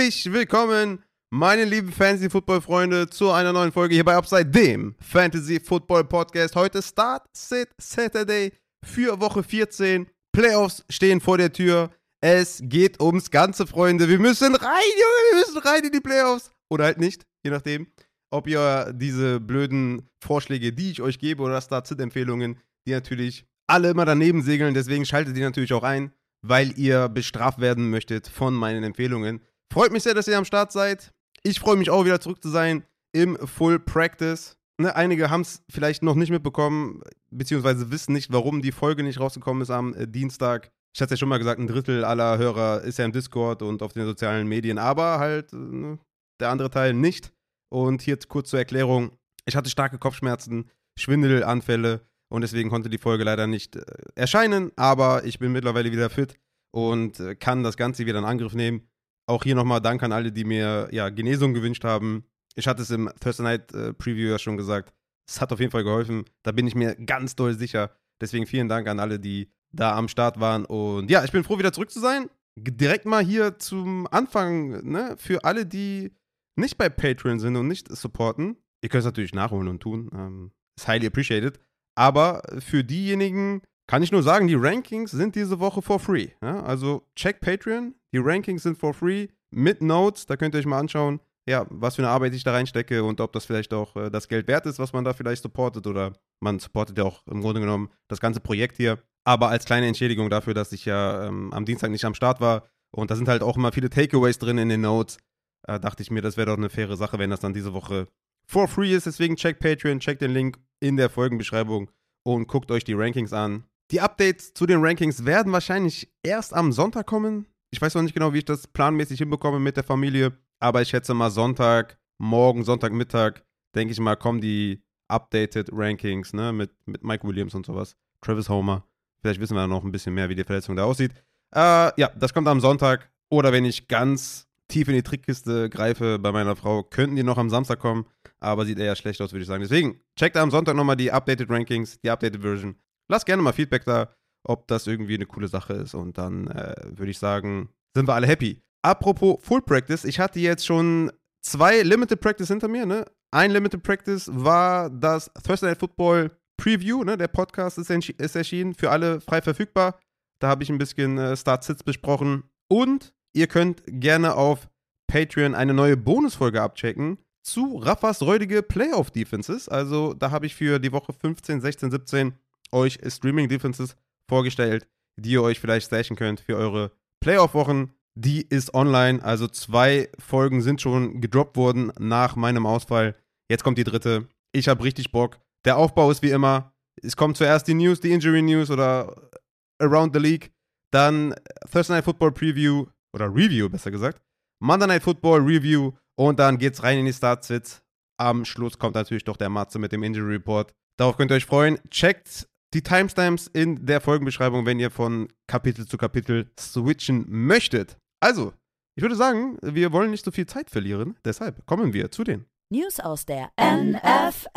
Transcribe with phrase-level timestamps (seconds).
[0.00, 6.56] Herzlich willkommen, meine lieben Fantasy-Football-Freunde, zu einer neuen Folge hier bei Upside, dem Fantasy-Football-Podcast.
[6.56, 8.50] Heute Start Sit Saturday
[8.82, 10.06] für Woche 14.
[10.32, 11.90] Playoffs stehen vor der Tür.
[12.22, 14.08] Es geht ums Ganze, Freunde.
[14.08, 16.50] Wir müssen rein, Junge, wir müssen rein in die Playoffs.
[16.70, 17.86] Oder halt nicht, je nachdem,
[18.30, 22.58] ob ihr diese blöden Vorschläge, die ich euch gebe, oder Start-Sit-Empfehlungen,
[22.88, 24.72] die natürlich alle immer daneben segeln.
[24.72, 29.42] Deswegen schaltet die natürlich auch ein, weil ihr bestraft werden möchtet von meinen Empfehlungen.
[29.72, 31.12] Freut mich sehr, dass ihr am Start seid.
[31.44, 34.56] Ich freue mich auch wieder zurück zu sein im Full Practice.
[34.78, 39.20] Ne, einige haben es vielleicht noch nicht mitbekommen, beziehungsweise wissen nicht, warum die Folge nicht
[39.20, 40.72] rausgekommen ist am äh, Dienstag.
[40.92, 43.62] Ich hatte es ja schon mal gesagt, ein Drittel aller Hörer ist ja im Discord
[43.62, 45.98] und auf den sozialen Medien, aber halt äh,
[46.40, 47.32] der andere Teil nicht.
[47.68, 49.12] Und hier kurz zur Erklärung:
[49.44, 53.84] Ich hatte starke Kopfschmerzen, Schwindelanfälle und deswegen konnte die Folge leider nicht äh,
[54.16, 56.40] erscheinen, aber ich bin mittlerweile wieder fit
[56.72, 58.88] und äh, kann das Ganze wieder in Angriff nehmen.
[59.30, 62.24] Auch hier nochmal Dank an alle, die mir ja, Genesung gewünscht haben.
[62.56, 64.92] Ich hatte es im Thursday Night äh, Preview ja schon gesagt.
[65.28, 66.24] Es hat auf jeden Fall geholfen.
[66.42, 67.92] Da bin ich mir ganz doll sicher.
[68.20, 70.64] Deswegen vielen Dank an alle, die da am Start waren.
[70.64, 72.28] Und ja, ich bin froh, wieder zurück zu sein.
[72.56, 76.10] Direkt mal hier zum Anfang, ne, für alle, die
[76.56, 78.56] nicht bei Patreon sind und nicht supporten.
[78.82, 80.10] Ihr könnt es natürlich nachholen und tun.
[80.12, 81.60] Ähm, ist highly appreciated.
[81.94, 86.30] Aber für diejenigen kann ich nur sagen, die Rankings sind diese Woche for free.
[86.42, 86.64] Ja?
[86.64, 87.94] Also check Patreon.
[88.12, 90.26] Die Rankings sind for free mit Notes.
[90.26, 93.20] Da könnt ihr euch mal anschauen, ja, was für eine Arbeit ich da reinstecke und
[93.20, 95.86] ob das vielleicht auch äh, das Geld wert ist, was man da vielleicht supportet.
[95.86, 98.98] Oder man supportet ja auch im Grunde genommen das ganze Projekt hier.
[99.24, 102.68] Aber als kleine Entschädigung dafür, dass ich ja ähm, am Dienstag nicht am Start war.
[102.92, 105.18] Und da sind halt auch immer viele Takeaways drin in den Notes.
[105.66, 108.08] Äh, dachte ich mir, das wäre doch eine faire Sache, wenn das dann diese Woche
[108.46, 109.06] for free ist.
[109.06, 111.90] Deswegen checkt Patreon, checkt den Link in der Folgenbeschreibung
[112.24, 113.64] und guckt euch die Rankings an.
[113.90, 117.46] Die Updates zu den Rankings werden wahrscheinlich erst am Sonntag kommen.
[117.70, 120.88] Ich weiß noch nicht genau, wie ich das planmäßig hinbekomme mit der Familie, aber ich
[120.88, 123.42] schätze mal Sonntag, morgen, Sonntagmittag,
[123.74, 127.96] denke ich mal, kommen die updated Rankings, ne, mit, mit Mike Williams und sowas.
[128.20, 128.84] Travis Homer.
[129.20, 131.12] Vielleicht wissen wir noch ein bisschen mehr, wie die Verletzung da aussieht.
[131.54, 133.10] Äh, ja, das kommt am Sonntag.
[133.28, 137.38] Oder wenn ich ganz tief in die Trickkiste greife bei meiner Frau, könnten die noch
[137.38, 138.06] am Samstag kommen,
[138.38, 139.62] aber sieht eher schlecht aus, würde ich sagen.
[139.62, 142.76] Deswegen, checkt am Sonntag nochmal die Updated Rankings, die Updated Version.
[143.08, 144.14] Lasst gerne mal Feedback da,
[144.44, 145.94] ob das irgendwie eine coole Sache ist.
[145.94, 148.62] Und dann äh, würde ich sagen, sind wir alle happy.
[148.82, 151.12] Apropos Full Practice, ich hatte jetzt schon
[151.42, 152.86] zwei Limited Practice hinter mir.
[152.86, 153.04] Ne?
[153.30, 157.04] Ein Limited Practice war das Thursday Night Football Preview.
[157.04, 157.16] Ne?
[157.16, 159.98] Der Podcast ist, ist erschienen, für alle frei verfügbar.
[160.38, 162.44] Da habe ich ein bisschen äh, Start-Sits besprochen.
[162.68, 164.68] Und Ihr könnt gerne auf
[165.06, 169.68] Patreon eine neue Bonusfolge abchecken zu Raffas räudige Playoff Defenses.
[169.68, 172.34] Also da habe ich für die Woche 15, 16, 17
[172.72, 173.96] euch Streaming Defenses
[174.30, 174.88] vorgestellt,
[175.20, 177.92] die ihr euch vielleicht stashen könnt für eure Playoff-Wochen.
[178.14, 183.14] Die ist online, also zwei Folgen sind schon gedroppt worden nach meinem Ausfall.
[183.50, 184.26] Jetzt kommt die dritte.
[184.52, 185.38] Ich habe richtig Bock.
[185.64, 186.72] Der Aufbau ist wie immer.
[187.02, 189.30] Es kommt zuerst die News, die Injury News oder
[189.78, 190.52] Around the League.
[190.90, 191.34] Dann
[191.70, 194.20] Thursday Night Football Preview, oder Review besser gesagt.
[194.60, 197.82] Monday Night Football Review und dann geht's rein in die Startsits.
[198.18, 200.74] Am Schluss kommt natürlich doch der Matze mit dem Injury Report.
[200.98, 201.78] Darauf könnt ihr euch freuen.
[201.88, 207.96] Checkt die Timestamps in der Folgenbeschreibung, wenn ihr von Kapitel zu Kapitel switchen möchtet.
[208.20, 208.52] Also,
[208.96, 211.16] ich würde sagen, wir wollen nicht so viel Zeit verlieren.
[211.24, 214.48] Deshalb kommen wir zu den News aus der NFL.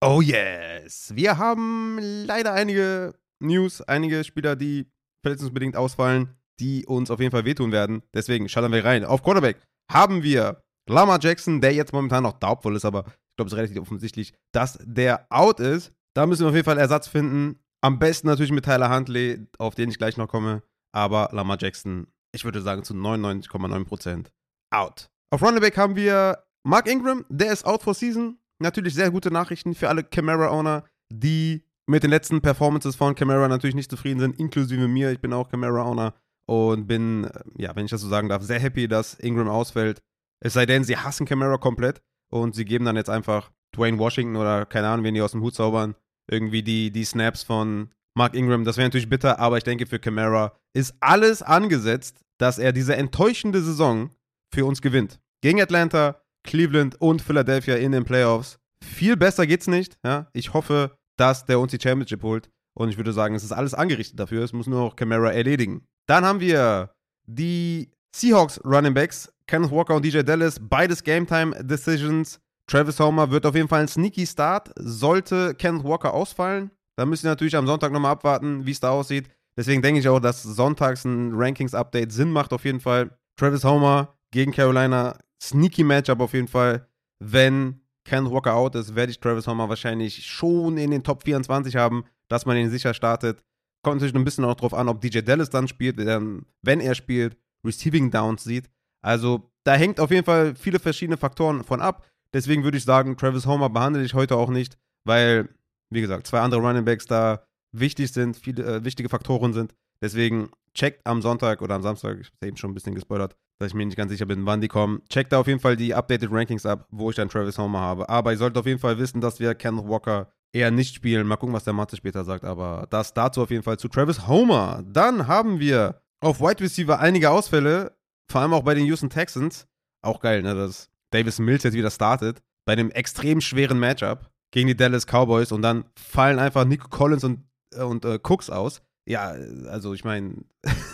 [0.00, 1.12] Oh yes.
[1.14, 4.86] Wir haben leider einige News, einige Spieler, die
[5.22, 8.02] verletzungsbedingt ausfallen die uns auf jeden Fall wehtun werden.
[8.14, 9.04] Deswegen schalten wir rein.
[9.04, 9.58] Auf Quarterback
[9.90, 13.58] haben wir Lama Jackson, der jetzt momentan noch doubtful ist, aber ich glaube, es ist
[13.58, 15.92] relativ offensichtlich, dass der out ist.
[16.18, 17.60] Da müssen wir auf jeden Fall Ersatz finden.
[17.80, 20.64] Am besten natürlich mit Tyler Huntley, auf den ich gleich noch komme.
[20.90, 24.26] Aber Lama Jackson, ich würde sagen, zu 99,9%
[24.74, 25.10] out.
[25.30, 28.36] Auf Running haben wir Mark Ingram, der ist out for season.
[28.58, 33.76] Natürlich sehr gute Nachrichten für alle Camara-Owner, die mit den letzten Performances von Camara natürlich
[33.76, 35.12] nicht zufrieden sind, inklusive mir.
[35.12, 36.14] Ich bin auch Camara-Owner
[36.46, 40.02] und bin, äh, ja, wenn ich das so sagen darf, sehr happy, dass Ingram ausfällt.
[40.40, 44.34] Es sei denn, sie hassen Camara komplett und sie geben dann jetzt einfach Dwayne Washington
[44.34, 45.94] oder keine Ahnung, wen die aus dem Hut zaubern,
[46.30, 48.64] irgendwie die, die Snaps von Mark Ingram.
[48.64, 52.96] Das wäre natürlich bitter, aber ich denke, für Camara ist alles angesetzt, dass er diese
[52.96, 54.10] enttäuschende Saison
[54.52, 55.20] für uns gewinnt.
[55.42, 58.58] Gegen Atlanta, Cleveland und Philadelphia in den Playoffs.
[58.82, 59.98] Viel besser geht's nicht.
[60.04, 60.28] Ja?
[60.32, 62.50] Ich hoffe, dass der uns die Championship holt.
[62.74, 64.44] Und ich würde sagen, es ist alles angerichtet dafür.
[64.44, 65.86] Es muss nur noch Camara erledigen.
[66.06, 66.92] Dann haben wir
[67.26, 72.40] die Seahawks Running Backs, Kenneth Walker und DJ Dallas, beides Game Time Decisions.
[72.68, 74.70] Travis Homer wird auf jeden Fall ein sneaky Start.
[74.76, 78.90] Sollte Kenneth Walker ausfallen, dann müssen wir natürlich am Sonntag nochmal abwarten, wie es da
[78.90, 79.30] aussieht.
[79.56, 83.18] Deswegen denke ich auch, dass sonntags ein Rankings-Update Sinn macht auf jeden Fall.
[83.36, 86.86] Travis Homer gegen Carolina, sneaky Matchup auf jeden Fall.
[87.18, 91.74] Wenn Ken Walker out ist, werde ich Travis Homer wahrscheinlich schon in den Top 24
[91.76, 93.42] haben, dass man ihn sicher startet.
[93.82, 97.36] Kommt natürlich ein bisschen auch drauf an, ob DJ Dallas dann spielt, wenn er spielt,
[97.64, 98.68] Receiving Downs sieht.
[99.02, 102.06] Also da hängt auf jeden Fall viele verschiedene Faktoren von ab.
[102.34, 105.48] Deswegen würde ich sagen, Travis Homer behandle ich heute auch nicht, weil,
[105.90, 109.74] wie gesagt, zwei andere Running Backs da wichtig sind, viele äh, wichtige Faktoren sind.
[110.02, 113.68] Deswegen checkt am Sonntag oder am Samstag, ich habe eben schon ein bisschen gespoilert, dass
[113.68, 115.02] ich mir nicht ganz sicher bin, wann die kommen.
[115.08, 118.08] Checkt da auf jeden Fall die Updated Rankings ab, wo ich dann Travis Homer habe.
[118.08, 121.26] Aber ihr solltet auf jeden Fall wissen, dass wir Kenneth Walker eher nicht spielen.
[121.26, 122.44] Mal gucken, was der Mathe später sagt.
[122.44, 124.84] Aber das dazu auf jeden Fall zu Travis Homer.
[124.86, 127.96] Dann haben wir auf Wide Receiver einige Ausfälle,
[128.30, 129.66] vor allem auch bei den Houston Texans.
[130.02, 132.42] Auch geil, ne, dass Davis Mills jetzt wieder startet.
[132.64, 137.24] Bei einem extrem schweren Matchup gegen die Dallas Cowboys und dann fallen einfach Nico Collins
[137.24, 137.44] und,
[137.74, 138.82] äh, und äh, Cooks aus.
[139.06, 139.34] Ja,
[139.68, 140.44] also ich meine,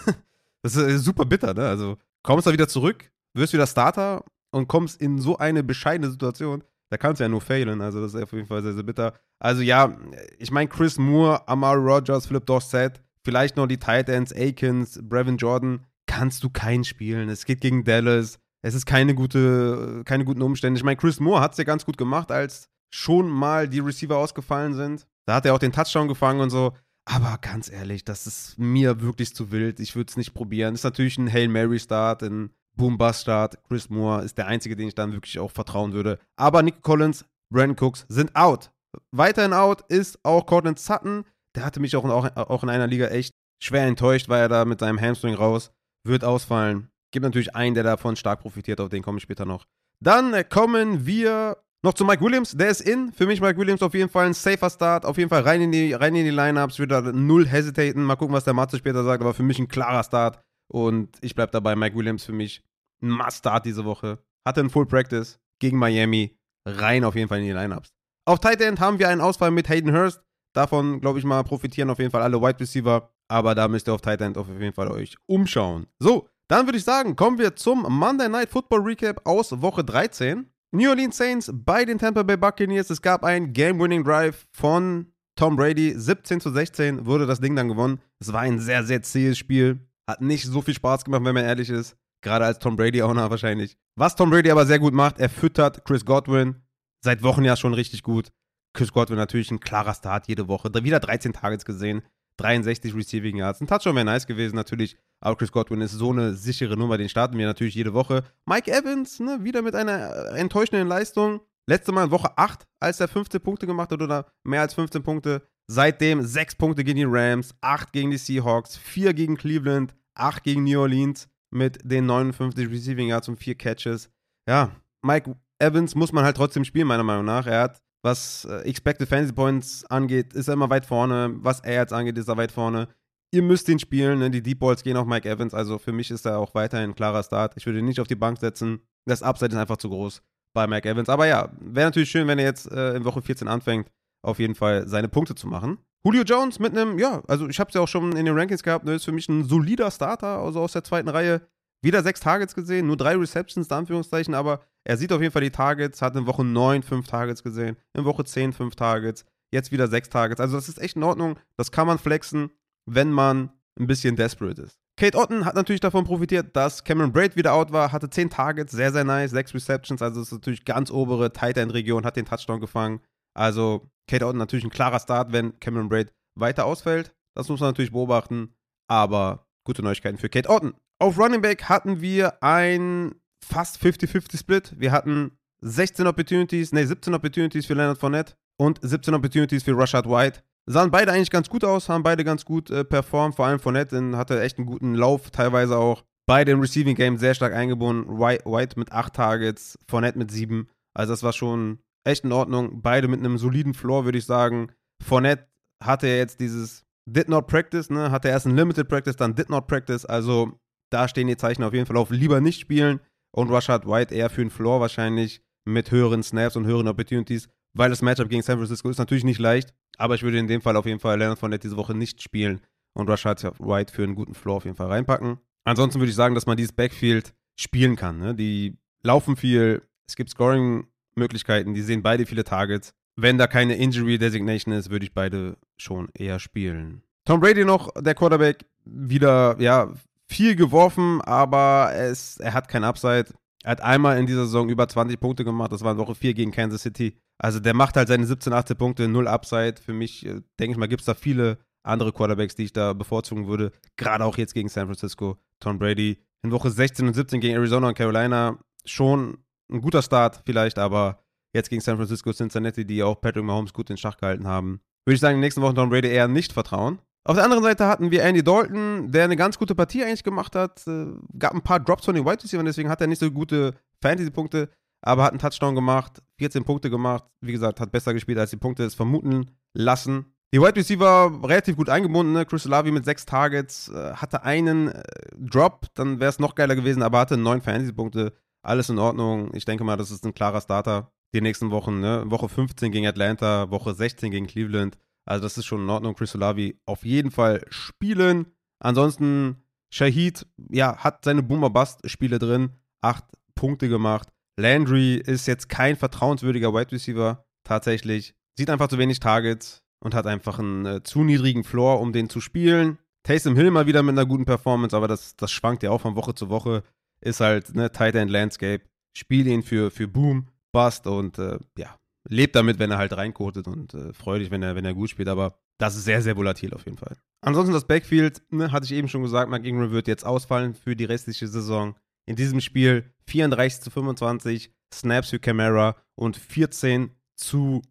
[0.62, 1.66] das ist super bitter, ne?
[1.66, 6.62] Also kommst da wieder zurück, wirst wieder Starter und kommst in so eine bescheidene Situation.
[6.90, 7.80] Da kannst du ja nur failen.
[7.80, 9.14] Also das ist auf jeden Fall sehr, sehr bitter.
[9.40, 9.96] Also ja,
[10.38, 15.84] ich meine Chris Moore, Amari Rogers, Philip Dorsett, vielleicht noch die Titans, Akins, Brevin Jordan,
[16.06, 17.28] kannst du keinen spielen.
[17.28, 18.38] Es geht gegen Dallas.
[18.64, 20.78] Es ist keine gute, keine guten Umstände.
[20.78, 24.16] Ich meine, Chris Moore hat es ja ganz gut gemacht, als schon mal die Receiver
[24.16, 25.06] ausgefallen sind.
[25.26, 26.72] Da hat er auch den Touchdown gefangen und so.
[27.04, 29.80] Aber ganz ehrlich, das ist mir wirklich zu wild.
[29.80, 30.74] Ich würde es nicht probieren.
[30.74, 33.62] Ist natürlich ein Hail Mary Start, ein Boom Bust Start.
[33.68, 36.18] Chris Moore ist der einzige, den ich dann wirklich auch vertrauen würde.
[36.36, 38.70] Aber Nick Collins, Brandon Cooks sind out.
[39.10, 41.24] Weiterhin out ist auch Cortland Sutton.
[41.54, 44.64] Der hatte mich auch, auch, auch in einer Liga echt schwer enttäuscht, weil er da
[44.64, 45.70] mit seinem Hamstring raus
[46.02, 46.88] wird ausfallen.
[47.14, 49.66] Gibt natürlich einen, der davon stark profitiert, auf den komme ich später noch.
[50.00, 53.12] Dann kommen wir noch zu Mike Williams, der ist in.
[53.12, 55.06] Für mich Mike Williams auf jeden Fall ein safer Start.
[55.06, 56.80] Auf jeden Fall rein in die, rein in die Lineups.
[56.80, 58.02] Wieder null hesitaten.
[58.02, 59.22] Mal gucken, was der Matze später sagt.
[59.22, 60.40] Aber für mich ein klarer Start.
[60.66, 61.76] Und ich bleibe dabei.
[61.76, 62.64] Mike Williams für mich
[63.00, 64.18] ein Must-Start diese Woche.
[64.44, 66.36] Hatte ein Full Practice gegen Miami.
[66.66, 67.92] Rein auf jeden Fall in die Lineups.
[68.24, 70.20] Auf Tight End haben wir einen Ausfall mit Hayden Hurst.
[70.52, 73.08] Davon, glaube ich mal, profitieren auf jeden Fall alle Wide Receiver.
[73.28, 75.86] Aber da müsst ihr auf Tight End auf jeden Fall euch umschauen.
[76.00, 80.50] So, dann würde ich sagen, kommen wir zum Monday Night Football Recap aus Woche 13.
[80.72, 82.90] New Orleans Saints bei den Tampa Bay Buccaneers.
[82.90, 85.94] Es gab einen Game-Winning Drive von Tom Brady.
[85.96, 88.00] 17 zu 16 wurde das Ding dann gewonnen.
[88.18, 89.80] Es war ein sehr, sehr zähes Spiel.
[90.08, 91.96] Hat nicht so viel Spaß gemacht, wenn man ehrlich ist.
[92.22, 93.76] Gerade als Tom Brady-Owner wahrscheinlich.
[93.96, 96.56] Was Tom Brady aber sehr gut macht, er füttert Chris Godwin.
[97.04, 98.32] Seit Wochen ja schon richtig gut.
[98.74, 100.70] Chris Godwin natürlich ein klarer Start jede Woche.
[100.74, 102.02] Wieder 13 Targets gesehen.
[102.36, 103.60] 63 Receiving Yards.
[103.60, 104.96] Ein Touchdown wäre nice gewesen, natürlich.
[105.20, 108.24] Aber Chris Godwin ist so eine sichere Nummer, den starten wir natürlich jede Woche.
[108.46, 111.40] Mike Evans, ne, wieder mit einer äh, enttäuschenden Leistung.
[111.66, 115.02] Letzte Mal in Woche 8, als er 15 Punkte gemacht hat oder mehr als 15
[115.02, 115.42] Punkte.
[115.66, 120.64] Seitdem 6 Punkte gegen die Rams, 8 gegen die Seahawks, 4 gegen Cleveland, 8 gegen
[120.64, 124.10] New Orleans mit den 59 Receiving Yards und 4 Catches.
[124.46, 124.72] Ja,
[125.02, 127.46] Mike Evans muss man halt trotzdem spielen, meiner Meinung nach.
[127.46, 131.34] Er hat was äh, Expected Fantasy Points angeht, ist er immer weit vorne.
[131.38, 132.88] Was er jetzt angeht, ist er weit vorne.
[133.32, 134.18] Ihr müsst ihn spielen.
[134.18, 134.30] Ne?
[134.30, 135.54] Die Deep Balls gehen auf Mike Evans.
[135.54, 137.54] Also für mich ist er auch weiterhin ein klarer Start.
[137.56, 138.80] Ich würde ihn nicht auf die Bank setzen.
[139.06, 141.08] Das Upside ist einfach zu groß bei Mike Evans.
[141.08, 143.90] Aber ja, wäre natürlich schön, wenn er jetzt äh, in Woche 14 anfängt,
[144.22, 145.78] auf jeden Fall seine Punkte zu machen.
[146.06, 148.62] Julio Jones mit einem, ja, also ich habe es ja auch schon in den Rankings
[148.62, 151.40] gehabt, ne, ist für mich ein solider Starter, also aus der zweiten Reihe.
[151.82, 155.42] Wieder sechs Targets gesehen, nur drei Receptions, in Anführungszeichen, aber er sieht auf jeden Fall
[155.42, 159.72] die Targets, hat in Woche 9 fünf Targets gesehen, in Woche 10 fünf Targets, jetzt
[159.72, 160.40] wieder sechs Targets.
[160.40, 161.38] Also das ist echt in Ordnung.
[161.56, 162.50] Das kann man flexen,
[162.86, 164.78] wenn man ein bisschen desperate ist.
[164.96, 168.72] Kate Otten hat natürlich davon profitiert, dass Cameron Braid wieder out war, hatte 10 Targets,
[168.72, 172.16] sehr, sehr nice, 6 Receptions, also das ist natürlich ganz obere Tight End Region, hat
[172.16, 173.00] den Touchdown gefangen.
[173.36, 177.12] Also Kate Otten natürlich ein klarer Start, wenn Cameron Braid weiter ausfällt.
[177.36, 178.54] Das muss man natürlich beobachten,
[178.88, 180.74] aber gute Neuigkeiten für Kate Otten.
[181.00, 184.74] Auf Running Back hatten wir ein fast 50-50-Split.
[184.78, 190.08] Wir hatten 16 Opportunities, nee, 17 Opportunities für Leonard Fournette und 17 Opportunities für Rashad
[190.08, 190.42] White.
[190.66, 193.36] Sahen beide eigentlich ganz gut aus, haben beide ganz gut äh, performt.
[193.36, 196.04] Vor allem Fournette hatte echt einen guten Lauf, teilweise auch.
[196.26, 198.18] Beide im Receiving Game sehr stark eingebunden.
[198.18, 200.68] White, White mit 8 Targets, Fournette mit 7.
[200.94, 202.80] Also das war schon echt in Ordnung.
[202.80, 204.72] Beide mit einem soliden Floor, würde ich sagen.
[205.02, 205.48] Fournette
[205.82, 208.10] hatte jetzt dieses Did Not Practice, ne?
[208.10, 210.06] Hatte erst ein Limited Practice, dann Did Not Practice.
[210.06, 210.58] Also
[210.90, 212.10] da stehen die Zeichen auf jeden Fall auf.
[212.10, 213.00] Lieber nicht spielen.
[213.34, 217.90] Und Rashad White eher für den Floor wahrscheinlich mit höheren Snaps und höheren Opportunities, weil
[217.90, 219.74] das Matchup gegen San Francisco ist natürlich nicht leicht.
[219.98, 222.60] Aber ich würde in dem Fall auf jeden Fall Leonard Fournette diese Woche nicht spielen
[222.92, 225.38] und Rashad White für einen guten Floor auf jeden Fall reinpacken.
[225.64, 228.18] Ansonsten würde ich sagen, dass man dieses Backfield spielen kann.
[228.18, 228.36] Ne?
[228.36, 232.94] Die laufen viel, es gibt Scoring-Möglichkeiten, die sehen beide viele Targets.
[233.16, 237.02] Wenn da keine Injury Designation ist, würde ich beide schon eher spielen.
[237.24, 239.92] Tom Brady noch, der Quarterback, wieder, ja,
[240.34, 243.26] viel geworfen, aber es, er hat kein Upside.
[243.62, 246.34] Er hat einmal in dieser Saison über 20 Punkte gemacht, das war in Woche 4
[246.34, 247.16] gegen Kansas City.
[247.38, 249.76] Also der macht halt seine 17, 18 Punkte, null Upside.
[249.82, 252.92] Für mich, äh, denke ich mal, gibt es da viele andere Quarterbacks, die ich da
[252.92, 253.72] bevorzugen würde.
[253.96, 255.38] Gerade auch jetzt gegen San Francisco.
[255.60, 259.38] Tom Brady in Woche 16 und 17 gegen Arizona und Carolina schon
[259.70, 261.24] ein guter Start vielleicht, aber
[261.54, 265.14] jetzt gegen San Francisco, Cincinnati, die auch Patrick Mahomes gut in Schach gehalten haben, würde
[265.14, 266.98] ich sagen, in den nächsten Wochen Tom Brady eher nicht vertrauen.
[267.26, 270.54] Auf der anderen Seite hatten wir Andy Dalton, der eine ganz gute Partie eigentlich gemacht
[270.54, 270.86] hat.
[270.86, 271.06] Äh,
[271.38, 274.68] gab ein paar Drops von den White Receivers, deswegen hat er nicht so gute Fantasy-Punkte,
[275.00, 277.24] aber hat einen Touchdown gemacht, 14 Punkte gemacht.
[277.40, 280.34] Wie gesagt, hat besser gespielt, als die Punkte es vermuten lassen.
[280.52, 282.34] Die Wide Receiver relativ gut eingebunden.
[282.34, 282.44] Ne?
[282.44, 285.02] Chris Lavi mit sechs Targets, äh, hatte einen äh,
[285.34, 288.34] Drop, dann wäre es noch geiler gewesen, aber hatte neun Fantasy-Punkte.
[288.62, 289.50] Alles in Ordnung.
[289.54, 292.00] Ich denke mal, das ist ein klarer Starter die nächsten Wochen.
[292.00, 292.24] Ne?
[292.26, 294.96] Woche 15 gegen Atlanta, Woche 16 gegen Cleveland.
[295.26, 296.14] Also das ist schon in Ordnung.
[296.14, 298.46] Chris Olavi auf jeden Fall spielen.
[298.78, 302.70] Ansonsten Shahid, ja, hat seine Boomer-Bust-Spiele drin.
[303.00, 304.28] Acht Punkte gemacht.
[304.56, 307.44] Landry ist jetzt kein vertrauenswürdiger Wide Receiver.
[307.64, 308.34] Tatsächlich.
[308.58, 312.28] Sieht einfach zu wenig Targets und hat einfach einen äh, zu niedrigen Floor, um den
[312.28, 312.98] zu spielen.
[313.22, 316.14] Taysom Hill mal wieder mit einer guten Performance, aber das, das schwankt ja auch von
[316.14, 316.82] Woche zu Woche.
[317.20, 318.84] Ist halt, ne, Tight End Landscape.
[319.16, 321.96] Spiel ihn für, für Boom, Bust und äh, ja,
[322.28, 325.10] lebt damit, wenn er halt reinkotet und äh, freut dich, wenn er, wenn er gut
[325.10, 327.16] spielt, aber das ist sehr, sehr volatil auf jeden Fall.
[327.42, 330.96] Ansonsten das Backfield, ne, hatte ich eben schon gesagt, Mark Ingram wird jetzt ausfallen für
[330.96, 331.94] die restliche Saison.
[332.26, 337.82] In diesem Spiel 34 zu 25 Snaps für Camara und 14 zu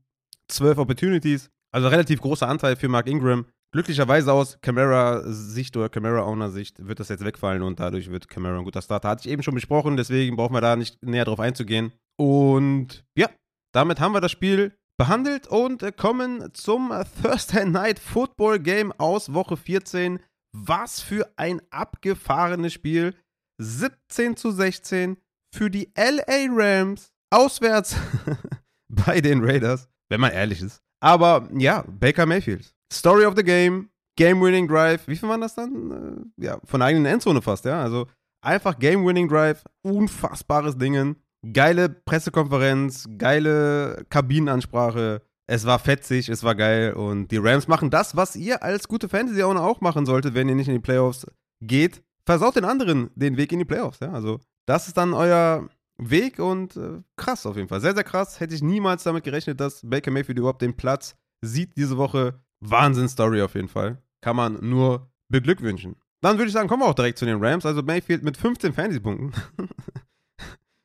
[0.47, 1.51] 12 Opportunities.
[1.71, 3.45] Also relativ großer Anteil für Mark Ingram.
[3.71, 8.83] Glücklicherweise aus Camara-Sicht oder Camara-Owner-Sicht wird das jetzt wegfallen und dadurch wird Camara ein guter
[8.83, 9.09] Starter.
[9.09, 11.91] Hatte ich eben schon besprochen, deswegen brauchen wir da nicht näher drauf einzugehen.
[12.15, 13.29] Und ja,
[13.73, 19.57] damit haben wir das Spiel behandelt und kommen zum Thursday Night Football Game aus Woche
[19.57, 20.19] 14.
[20.55, 23.15] Was für ein abgefahrenes Spiel.
[23.59, 25.17] 17 zu 16
[25.53, 27.95] für die LA Rams auswärts
[28.89, 30.81] bei den Raiders, wenn man ehrlich ist.
[31.01, 32.73] Aber ja, Baker Mayfield.
[32.91, 35.07] Story of the Game, Game-Winning Drive.
[35.07, 36.31] Wie viel waren das dann?
[36.37, 37.81] Äh, ja, von der eigenen Endzone fast, ja.
[37.81, 38.07] Also
[38.43, 41.17] einfach Game-Winning Drive, unfassbares Dingen
[41.51, 45.21] geile Pressekonferenz, geile Kabinenansprache.
[45.45, 49.09] Es war fetzig, es war geil und die Rams machen das, was ihr als gute
[49.09, 51.27] Fantasy-Owner auch machen solltet, wenn ihr nicht in die Playoffs
[51.61, 52.01] geht.
[52.25, 53.99] Versaut den anderen den Weg in die Playoffs.
[53.99, 54.13] Ja?
[54.13, 57.81] Also, das ist dann euer Weg und äh, krass auf jeden Fall.
[57.81, 58.39] Sehr, sehr krass.
[58.39, 62.39] Hätte ich niemals damit gerechnet, dass Baker Mayfield überhaupt den Platz sieht diese Woche.
[62.61, 64.01] Wahnsinn-Story auf jeden Fall.
[64.21, 65.97] Kann man nur beglückwünschen.
[66.21, 67.65] Dann würde ich sagen, kommen wir auch direkt zu den Rams.
[67.65, 69.33] Also Mayfield mit 15 Fantasy-Punkten.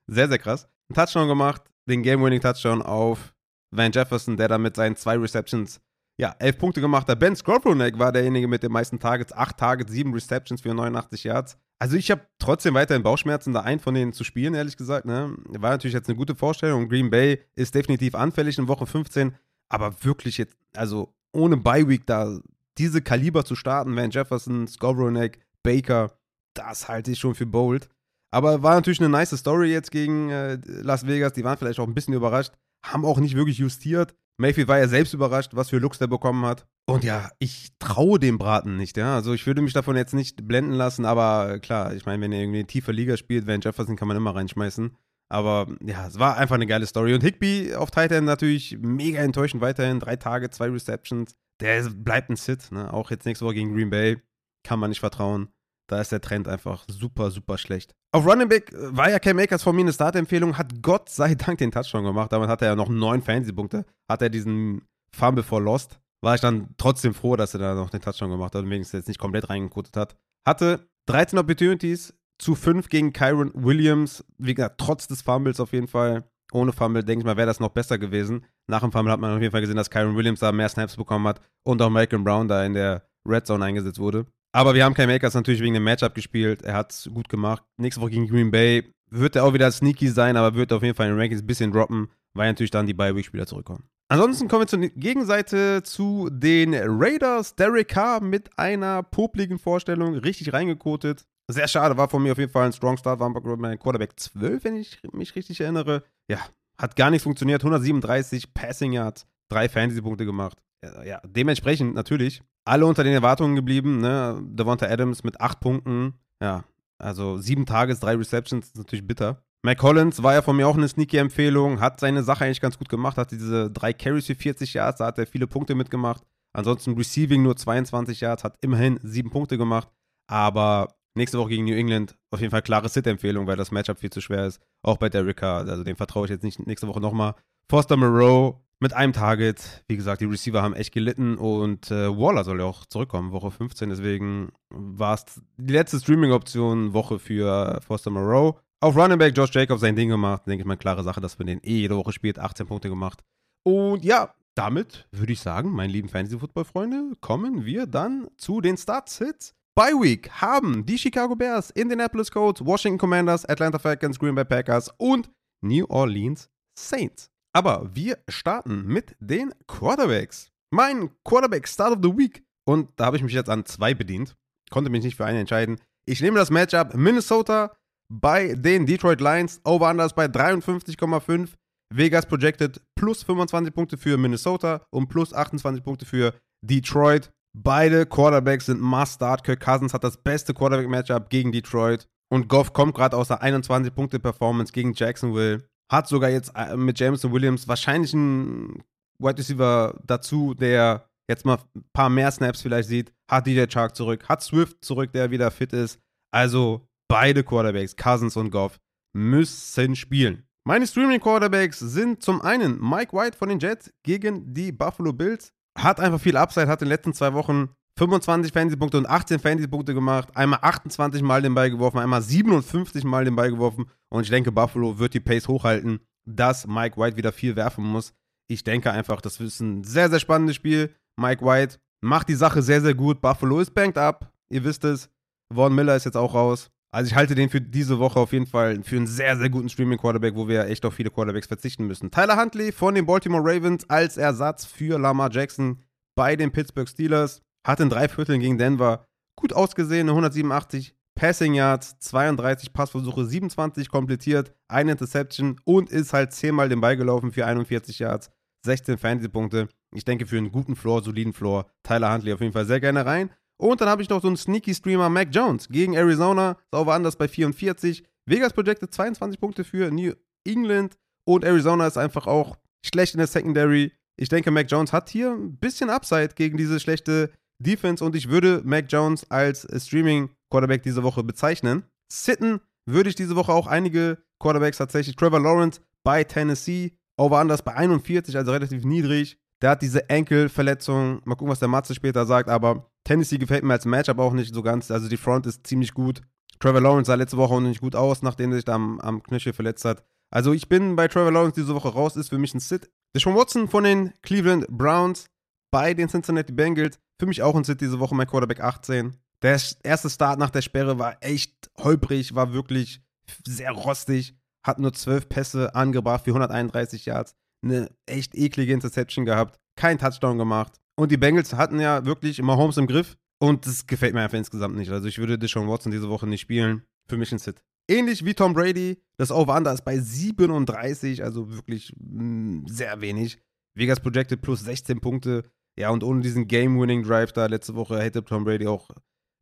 [0.09, 0.67] Sehr, sehr krass.
[0.91, 3.35] Ein Touchdown gemacht, den Game-Winning-Touchdown auf
[3.71, 5.81] Van Jefferson, der dann mit seinen zwei Receptions,
[6.19, 7.21] ja, elf Punkte gemacht hat.
[7.21, 11.59] Ben Skoronek war derjenige mit den meisten Targets, acht Targets, sieben Receptions für 89 Yards.
[11.79, 15.07] Also ich habe trotzdem weiterhin Bauchschmerzen, da einen von denen zu spielen, ehrlich gesagt.
[15.07, 15.37] Ne?
[15.45, 16.88] War natürlich jetzt eine gute Vorstellung.
[16.88, 19.37] Green Bay ist definitiv anfällig in Woche 15,
[19.69, 22.41] aber wirklich jetzt, also ohne Bye-Week da
[22.79, 26.19] diese Kaliber zu starten, Van Jefferson, Skoronek, Baker,
[26.55, 27.88] das halte ich schon für bold.
[28.30, 31.32] Aber war natürlich eine nice Story jetzt gegen äh, Las Vegas.
[31.32, 32.52] Die waren vielleicht auch ein bisschen überrascht,
[32.85, 34.14] haben auch nicht wirklich justiert.
[34.40, 36.66] Mayfield war ja selbst überrascht, was für Looks der bekommen hat.
[36.87, 39.14] Und ja, ich traue dem Braten nicht, ja.
[39.16, 42.40] Also ich würde mich davon jetzt nicht blenden lassen, aber klar, ich meine, wenn er
[42.40, 44.97] irgendwie eine tiefe Liga spielt, Van Jefferson kann man immer reinschmeißen.
[45.30, 47.14] Aber ja, es war einfach eine geile Story.
[47.14, 50.00] Und Higby auf Titan natürlich mega enttäuschend weiterhin.
[50.00, 51.37] Drei Tage, zwei Receptions.
[51.61, 52.92] Der bleibt ein Sit, ne?
[52.92, 54.23] Auch jetzt nächste Woche gegen Green Bay.
[54.64, 55.49] Kann man nicht vertrauen.
[55.88, 57.94] Da ist der Trend einfach super, super schlecht.
[58.11, 61.59] Auf Running Back war ja Cam Makers von mir eine Startempfehlung, hat Gott sei Dank
[61.59, 62.33] den Touchdown gemacht.
[62.33, 63.85] Damit hat er ja noch neun Fantasy-Punkte.
[64.09, 64.83] Hat er diesen
[65.15, 66.00] Fumble vor Lost.
[66.23, 69.00] War ich dann trotzdem froh, dass er da noch den Touchdown gemacht hat und wenigstens
[69.00, 70.17] jetzt nicht komplett reingekotet hat.
[70.47, 74.25] Hatte 13 Opportunities zu 5 gegen Kyron Williams.
[74.38, 76.25] Wie gesagt, trotz des Fumbles auf jeden Fall.
[76.53, 78.47] Ohne Fumble, denke ich mal, wäre das noch besser gewesen.
[78.69, 80.97] Nach dem Fumble hat man auf jeden Fall gesehen, dass Kyron Williams da mehr Snaps
[80.97, 84.25] bekommen hat und auch Malcolm Brown da in der Red Zone eingesetzt wurde.
[84.52, 86.62] Aber wir haben Kai Makers natürlich wegen dem Matchup gespielt.
[86.62, 87.62] Er hat es gut gemacht.
[87.76, 90.95] Nächste Woche gegen Green Bay wird er auch wieder sneaky sein, aber wird auf jeden
[90.95, 93.85] Fall in den Rankings ein bisschen droppen, weil natürlich dann die Bye-Week-Spieler zurückkommen.
[94.11, 97.55] Ansonsten kommen wir zur Gegenseite zu den Raiders.
[97.57, 101.26] Derek Carr mit einer popligen Vorstellung, richtig reingekotet.
[101.50, 104.64] Sehr schade, war von mir auf jeden Fall ein Strong Start, war mein Quarterback 12,
[104.64, 106.05] wenn ich mich richtig erinnere.
[106.31, 106.38] Ja,
[106.81, 107.62] hat gar nicht funktioniert.
[107.62, 110.59] 137 Passing Yards, drei Fantasy-Punkte gemacht.
[111.05, 113.99] Ja, dementsprechend natürlich alle unter den Erwartungen geblieben.
[113.99, 114.41] Ne?
[114.43, 116.15] Devonta Adams mit acht Punkten.
[116.43, 116.65] Ja,
[116.99, 119.43] also sieben Tages, drei Receptions, ist natürlich bitter.
[119.65, 122.79] Mike Collins war ja von mir auch eine sneaky Empfehlung, hat seine Sache eigentlich ganz
[122.79, 126.23] gut gemacht, hat diese drei Carries für 40 Yards, da hat er viele Punkte mitgemacht.
[126.53, 129.89] Ansonsten Receiving nur 22 Yards, hat immerhin sieben Punkte gemacht.
[130.29, 134.11] Aber nächste Woche gegen New England auf jeden Fall klare Sit-Empfehlung, weil das Matchup viel
[134.11, 134.61] zu schwer ist.
[134.83, 135.69] Auch bei Carr.
[135.69, 137.35] Also dem vertraue ich jetzt nicht nächste Woche nochmal.
[137.69, 139.85] Foster Moreau mit einem Target.
[139.88, 143.50] Wie gesagt, die Receiver haben echt gelitten und äh, Waller soll ja auch zurückkommen, Woche
[143.50, 143.88] 15.
[143.90, 145.25] Deswegen war es
[145.56, 148.58] die letzte Streaming-Option Woche für Foster Moreau.
[148.80, 150.42] Auf Running Back Josh Jacobs sein Ding gemacht.
[150.47, 152.38] Denke ich mal, klare Sache, dass man den eh jede Woche spielt.
[152.38, 153.25] 18 Punkte gemacht.
[153.64, 159.54] Und ja, damit würde ich sagen, meine lieben Fantasy-Football-Freunde, kommen wir dann zu den Start-Sits.
[159.75, 164.90] By Week haben die Chicago Bears, Indianapolis Colts, Washington Commanders, Atlanta Falcons, Green Bay Packers
[164.99, 165.30] und
[165.61, 167.30] New Orleans Saints.
[167.55, 170.50] Aber wir starten mit den Quarterbacks.
[170.71, 172.45] Mein Quarterback Start of the Week.
[172.67, 174.37] Und da habe ich mich jetzt an zwei bedient.
[174.71, 175.81] Konnte mich nicht für einen entscheiden.
[176.07, 177.75] Ich nehme das Matchup Minnesota
[178.12, 179.61] bei den Detroit Lions.
[179.64, 181.50] Over-Unders bei 53,5.
[181.95, 187.31] Vegas projected plus 25 Punkte für Minnesota und plus 28 Punkte für Detroit.
[187.57, 189.43] Beide Quarterbacks sind Must-Start.
[189.43, 192.07] Kirk Cousins hat das beste Quarterback-Matchup gegen Detroit.
[192.31, 195.67] Und Goff kommt gerade aus der 21-Punkte-Performance gegen Jacksonville.
[195.90, 198.83] Hat sogar jetzt äh, mit Jameson Williams wahrscheinlich einen
[199.18, 203.12] Wide Receiver dazu, der jetzt mal ein paar mehr Snaps vielleicht sieht.
[203.30, 204.28] Hat DJ Chark zurück.
[204.28, 205.99] Hat Swift zurück, der wieder fit ist.
[206.33, 208.78] Also beide Quarterbacks, Cousins und Goff,
[209.14, 210.45] müssen spielen.
[210.66, 215.52] Meine Streaming Quarterbacks sind zum einen Mike White von den Jets gegen die Buffalo Bills.
[215.78, 219.93] Hat einfach viel Upside, hat in den letzten zwei Wochen 25 Fantasy-Punkte und 18 Fantasy-Punkte
[219.93, 224.31] gemacht, einmal 28 Mal den Ball geworfen, einmal 57 Mal den Ball geworfen und ich
[224.31, 228.14] denke, Buffalo wird die Pace hochhalten, dass Mike White wieder viel werfen muss.
[228.49, 230.95] Ich denke einfach, das ist ein sehr, sehr spannendes Spiel.
[231.21, 233.21] Mike White macht die Sache sehr, sehr gut.
[233.21, 235.11] Buffalo ist banked up, ihr wisst es.
[235.52, 236.71] Vaughn Miller ist jetzt auch raus.
[236.95, 239.69] Also ich halte den für diese Woche auf jeden Fall für einen sehr, sehr guten
[239.69, 242.11] Streaming-Quarterback, wo wir echt auf viele Quarterbacks verzichten müssen.
[242.11, 245.82] Tyler Huntley von den Baltimore Ravens als Ersatz für Lamar Jackson
[246.17, 247.43] bei den Pittsburgh Steelers.
[247.69, 249.04] Hat in drei Vierteln gegen Denver
[249.37, 256.71] gut ausgesehen, 187 Passing Yards, 32 Passversuche, 27 komplettiert, eine Interception und ist halt zehnmal
[256.71, 258.31] den Ball gelaufen für 41 Yards,
[258.65, 259.69] 16 Fantasy-Punkte.
[259.95, 263.04] Ich denke für einen guten Floor, soliden Floor, Tyler Huntley auf jeden Fall sehr gerne
[263.04, 263.31] rein.
[263.61, 266.57] Und dann habe ich noch so einen Sneaky-Streamer, Mac Jones, gegen Arizona.
[266.71, 268.02] Sauber anders bei 44.
[268.25, 270.15] Vegas projected 22 Punkte für New
[270.47, 270.97] England.
[271.26, 273.93] Und Arizona ist einfach auch schlecht in der Secondary.
[274.17, 278.04] Ich denke, Mac Jones hat hier ein bisschen Upside gegen diese schlechte Defense.
[278.04, 281.84] Und ich würde Mac Jones als Streaming-Quarterback diese Woche bezeichnen.
[282.10, 285.16] Sitten würde ich diese Woche auch einige Quarterbacks tatsächlich.
[285.16, 286.92] Trevor Lawrence bei Tennessee.
[287.16, 289.38] Over anders bei 41, also relativ niedrig.
[289.60, 291.21] Der hat diese Enkelverletzung.
[291.25, 292.49] Mal gucken, was der Matze später sagt.
[292.49, 294.90] Aber Tennessee gefällt mir als Matchup auch nicht so ganz.
[294.90, 296.23] Also die Front ist ziemlich gut.
[296.60, 299.23] Trevor Lawrence sah letzte Woche auch nicht gut aus, nachdem er sich da am, am
[299.23, 300.04] Knöchel verletzt hat.
[300.30, 302.90] Also ich bin bei Trevor Lawrence diese Woche raus, ist für mich ein Sit.
[303.14, 305.30] Deshaun Watson von den Cleveland Browns
[305.73, 306.99] bei den Cincinnati Bengals.
[307.21, 309.17] Für mich auch ein Sit diese Woche, mein Quarterback 18.
[309.43, 313.00] Der erste Start nach der Sperre war echt holprig, war wirklich
[313.47, 314.35] sehr rostig.
[314.65, 317.35] Hat nur 12 Pässe angebracht für 131 Yards.
[317.65, 319.59] Eine echt eklige Interception gehabt.
[319.76, 320.81] Kein Touchdown gemacht.
[320.97, 323.17] Und die Bengals hatten ja wirklich immer Holmes im Griff.
[323.41, 324.91] Und das gefällt mir einfach insgesamt nicht.
[324.91, 326.83] Also ich würde Deshaun Watson diese Woche nicht spielen.
[327.09, 327.63] Für mich ein Sit.
[327.89, 329.00] Ähnlich wie Tom Brady.
[329.17, 333.39] Das Over-Under ist bei 37, also wirklich mh, mm, sehr wenig.
[333.75, 335.45] Vegas projected plus 16 Punkte.
[335.78, 338.91] Ja, und ohne diesen Game-Winning-Drive da letzte Woche hätte Tom Brady auch,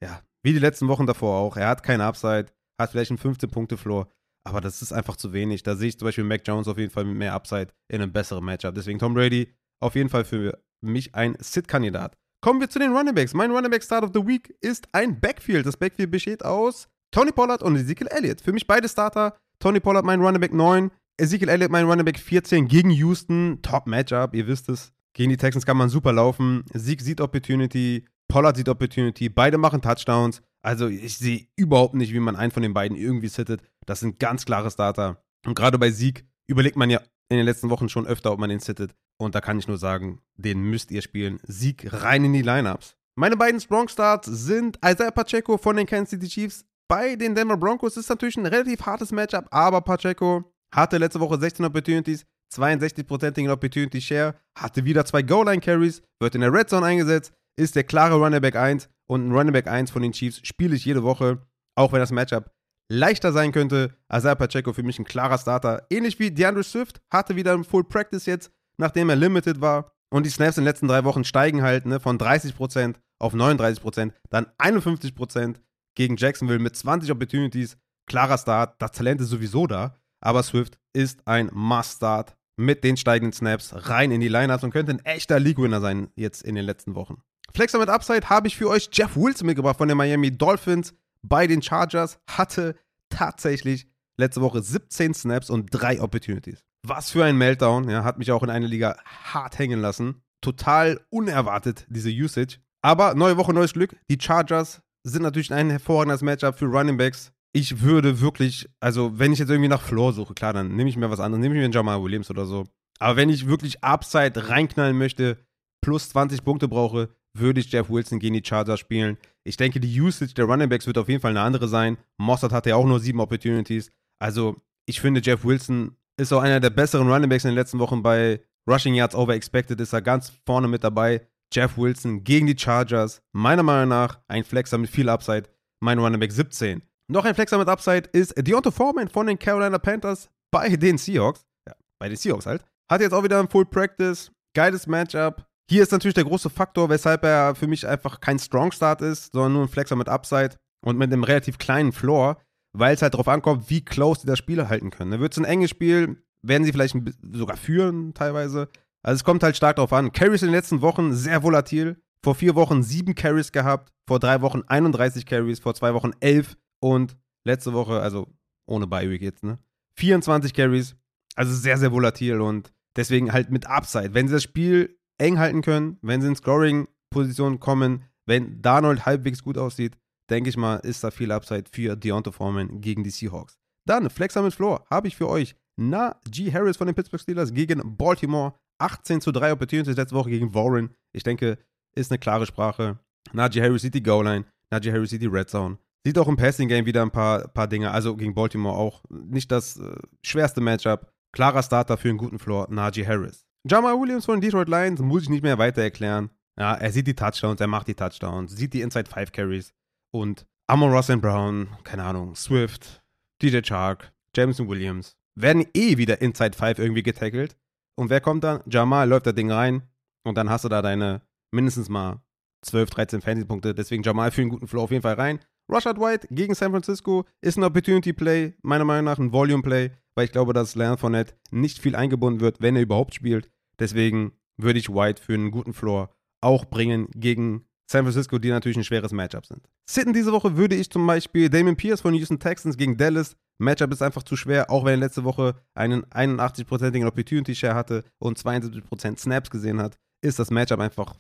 [0.03, 1.57] ja, wie die letzten Wochen davor auch.
[1.57, 4.09] Er hat keinen Upside, hat vielleicht einen 15-Punkte-Floor.
[4.46, 5.62] Aber das ist einfach zu wenig.
[5.62, 8.12] Da sehe ich zum Beispiel Mac Jones auf jeden Fall mit mehr Upside in einem
[8.12, 8.75] besseren Matchup.
[8.75, 12.16] Deswegen Tom Brady auf jeden Fall für mich ein Sit-Kandidat.
[12.42, 13.35] Kommen wir zu den Runningbacks.
[13.35, 15.66] Mein Runningback Start of the Week ist ein Backfield.
[15.66, 18.40] Das Backfield besteht aus Tony Pollard und Ezekiel Elliott.
[18.40, 19.37] Für mich beide Starter.
[19.59, 23.61] Tony Pollard mein Runningback 9, Ezekiel Elliott mein Runningback 14 gegen Houston.
[23.62, 24.92] Top Matchup, ihr wisst es.
[25.16, 26.62] Gegen die Texans kann man super laufen.
[26.74, 30.42] Sieg sieht Opportunity, Pollard sieht Opportunity, beide machen Touchdowns.
[30.61, 33.62] Also ich sehe überhaupt nicht, wie man einen von den beiden irgendwie sittet.
[33.87, 35.24] Das sind ganz klare Starter.
[35.46, 37.00] Und gerade bei Sieg überlegt man ja
[37.31, 38.94] in den letzten Wochen schon öfter, ob man den sittet.
[39.16, 41.40] Und da kann ich nur sagen, den müsst ihr spielen.
[41.44, 42.98] Sieg rein in die Lineups.
[43.14, 46.66] Meine beiden Strong Starts sind Isaiah Pacheco von den Kansas City Chiefs.
[46.88, 51.40] Bei den Denver Broncos ist natürlich ein relativ hartes Matchup, aber Pacheco hatte letzte Woche
[51.40, 57.33] 16 Opportunities, 62%igen Opportunity Share, hatte wieder zwei Goal-Line-Carries, wird in der Red Zone eingesetzt,
[57.57, 60.77] ist der klare Running Back 1 und ein Running Back 1 von den Chiefs spiele
[60.77, 61.39] ich jede Woche,
[61.75, 62.51] auch wenn das Matchup
[62.89, 63.95] leichter sein könnte.
[64.13, 65.87] Isaiah Pacheco für mich ein klarer Starter.
[65.91, 69.93] Ähnlich wie DeAndre Swift, hatte wieder ein Full Practice jetzt, nachdem er limited war.
[70.11, 74.13] Und die Snaps in den letzten drei Wochen steigen halt ne, von 30% auf 39%,
[74.31, 75.57] dann 51%
[75.97, 77.77] gegen Jacksonville mit 20 Opportunities.
[78.09, 83.33] Klarer Start, das Talent ist sowieso da, aber Swift ist ein Must-Start mit den steigenden
[83.33, 86.95] Snaps rein in die Lineups und könnte ein echter League-Winner sein jetzt in den letzten
[86.95, 87.23] Wochen.
[87.55, 91.47] Flexer mit Upside habe ich für euch Jeff Wilson mitgebracht von den Miami Dolphins bei
[91.47, 92.19] den Chargers.
[92.29, 92.77] Hatte
[93.09, 93.87] tatsächlich
[94.19, 96.64] letzte Woche 17 Snaps und 3 Opportunities.
[96.87, 100.23] Was für ein Meltdown, ja, hat mich auch in einer Liga hart hängen lassen.
[100.40, 102.59] Total unerwartet, diese Usage.
[102.83, 103.97] Aber neue Woche, neues Glück.
[104.11, 107.33] Die Chargers sind natürlich ein hervorragendes Matchup für Running Backs.
[107.57, 110.99] Ich würde wirklich, also wenn ich jetzt irgendwie nach Floor suche, klar, dann nehme ich
[110.99, 112.66] mir was anderes, nehme ich mir einen Jamal Williams oder so.
[112.99, 115.38] Aber wenn ich wirklich Upside reinknallen möchte,
[115.81, 119.16] plus 20 Punkte brauche, würde ich Jeff Wilson gegen die Chargers spielen.
[119.42, 121.97] Ich denke, die Usage der Running Backs wird auf jeden Fall eine andere sein.
[122.19, 123.90] Mossad hatte ja auch nur sieben Opportunities.
[124.19, 127.79] Also, ich finde, Jeff Wilson ist auch einer der besseren Running Backs in den letzten
[127.79, 131.27] Wochen bei Rushing Yards Over Expected, ist er ganz vorne mit dabei.
[131.55, 133.23] Jeff Wilson gegen die Chargers.
[133.33, 135.45] Meiner Meinung nach ein Flexer mit viel Upside.
[135.81, 136.83] Mein Running Back 17.
[137.09, 141.47] Noch ein Flexer mit Upside ist Deontay Foreman von den Carolina Panthers bei den Seahawks.
[141.69, 142.64] Ja, bei den Seahawks halt.
[142.90, 144.33] Hat jetzt auch wieder ein Full Practice.
[144.55, 145.47] Geiles Matchup.
[145.71, 149.33] Hier ist natürlich der große Faktor, weshalb er für mich einfach kein Strong Start ist,
[149.33, 152.38] sondern nur ein Flexer mit Upside und mit einem relativ kleinen Floor,
[152.73, 155.21] weil es halt darauf ankommt, wie close die das Spiel halten können.
[155.21, 156.97] Wird es ein enges Spiel, werden sie vielleicht
[157.33, 158.69] sogar führen teilweise.
[159.05, 160.11] Also es kommt halt stark darauf an.
[160.11, 162.03] Carries in den letzten Wochen sehr volatil.
[162.25, 166.57] Vor vier Wochen sieben Carries gehabt, vor drei Wochen 31 Carries, vor zwei Wochen elf
[166.81, 168.27] und letzte Woche, also
[168.67, 169.59] ohne Bye-Week jetzt, ne?
[169.99, 170.97] 24 Carries.
[171.35, 174.15] Also sehr, sehr volatil und deswegen halt mit Upside.
[174.15, 179.43] Wenn sie das Spiel eng halten können, wenn sie in Scoring-Position kommen, wenn Darnold halbwegs
[179.43, 179.97] gut aussieht,
[180.31, 183.59] denke ich mal, ist da viel Upside für Deontay Foreman gegen die Seahawks.
[183.87, 186.53] Dann, Flexer mit Floor, habe ich für euch G.
[186.53, 188.55] Harris von den Pittsburgh Steelers gegen Baltimore.
[188.79, 190.95] 18 zu 3 Opportunities letzte Woche gegen Warren.
[191.12, 191.59] Ich denke,
[191.95, 192.99] ist eine klare Sprache.
[193.33, 195.79] Najee Harris sieht die Goal-Line, Najee Harris sieht die Red Zone.
[196.07, 199.03] Sieht auch im Passing-Game wieder ein paar, paar Dinge, also gegen Baltimore auch.
[199.11, 201.12] Nicht das äh, schwerste Matchup.
[201.33, 203.45] Klarer Starter für einen guten Floor, Najee Harris.
[203.69, 206.31] Jamal Williams von den Detroit Lions muss ich nicht mehr weiter erklären.
[206.57, 209.75] Ja, er sieht die Touchdowns, er macht die Touchdowns, sieht die Inside 5 Carries.
[210.12, 213.03] Und Amon Ross and Brown, keine Ahnung, Swift,
[213.42, 217.57] DJ Chark, Jameson Williams werden eh wieder Inside 5 irgendwie getackelt.
[217.97, 218.61] Und wer kommt dann?
[218.66, 219.83] Jamal läuft das Ding rein
[220.23, 222.23] und dann hast du da deine mindestens mal
[222.62, 223.75] 12, 13 Fantasy-Punkte.
[223.75, 225.40] Deswegen Jamal für einen guten Flow auf jeden Fall rein.
[225.68, 229.90] Rashad White gegen San Francisco ist ein Opportunity Play, meiner Meinung nach ein Volume Play,
[230.14, 233.50] weil ich glaube, dass Leonard Fournette nicht viel eingebunden wird, wenn er überhaupt spielt.
[233.79, 238.76] Deswegen würde ich White für einen guten Floor auch bringen gegen San Francisco, die natürlich
[238.76, 239.68] ein schweres Matchup sind.
[239.88, 243.37] Sitten diese Woche würde ich zum Beispiel Damon Pierce von Houston Texans gegen Dallas.
[243.59, 248.05] Matchup ist einfach zu schwer, auch wenn er letzte Woche einen 81%igen Opportunity Share hatte
[248.18, 251.18] und 72% Snaps gesehen hat, ist das Matchup einfach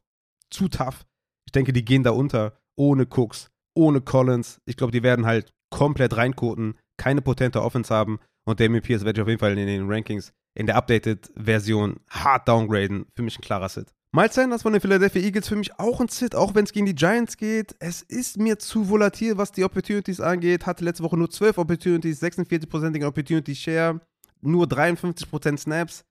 [0.50, 1.04] zu tough.
[1.46, 4.60] Ich denke, die gehen da unter ohne Cooks, ohne Collins.
[4.64, 9.20] Ich glaube, die werden halt komplett reinkoten, keine potente Offense haben und Damien Pierce werde
[9.20, 13.06] ich auf jeden Fall in den Rankings in der Updated-Version hart downgraden.
[13.14, 13.92] Für mich ein klarer Sit.
[14.12, 16.86] Miles Sanders von den Philadelphia Eagles für mich auch ein Sit, auch wenn es gegen
[16.86, 17.76] die Giants geht.
[17.80, 20.64] Es ist mir zu volatil, was die Opportunities angeht.
[20.64, 24.00] Hatte letzte Woche nur 12 Opportunities, 46%igen Opportunity Share,
[24.40, 26.04] nur 53% Snaps.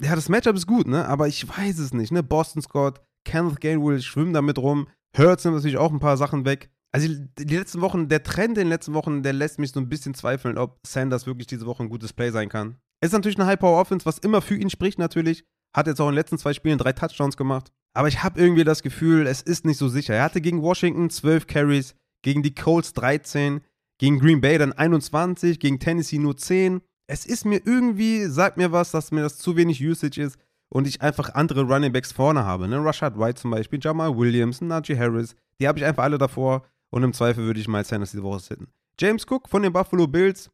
[0.00, 1.06] Ja, das Matchup ist gut, ne?
[1.06, 2.22] Aber ich weiß es nicht, ne?
[2.22, 4.88] Boston Scott, Kenneth Gainwell schwimmen damit rum.
[5.14, 6.70] Hurts nimmt natürlich auch ein paar Sachen weg.
[6.94, 9.88] Also die letzten Wochen, der Trend in den letzten Wochen, der lässt mich so ein
[9.88, 12.76] bisschen zweifeln, ob Sanders wirklich diese Woche ein gutes Play sein kann.
[13.00, 15.44] Es ist natürlich eine High-Power-Offense, was immer für ihn spricht natürlich.
[15.74, 17.72] Hat jetzt auch in den letzten zwei Spielen drei Touchdowns gemacht.
[17.94, 20.14] Aber ich habe irgendwie das Gefühl, es ist nicht so sicher.
[20.14, 23.62] Er hatte gegen Washington 12 Carries, gegen die Colts 13,
[23.98, 26.82] gegen Green Bay dann 21, gegen Tennessee nur 10.
[27.06, 30.86] Es ist mir irgendwie, sagt mir was, dass mir das zu wenig Usage ist und
[30.86, 32.68] ich einfach andere Running Backs vorne habe.
[32.68, 32.82] Ne?
[32.84, 35.34] Rashad White zum Beispiel, Jamal Williams, Najee Harris.
[35.60, 38.40] Die habe ich einfach alle davor und im Zweifel würde ich Miles Sanders diese Woche
[38.40, 38.68] sitten.
[39.00, 40.50] James Cook von den Buffalo Bills,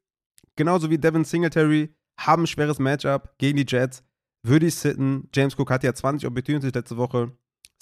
[0.57, 4.05] genauso wie Devin Singletary, haben ein schweres Matchup gegen die Jets.
[4.45, 5.29] Würde ich sitten.
[5.35, 7.33] James Cook hatte ja 20 Opportunities letzte Woche,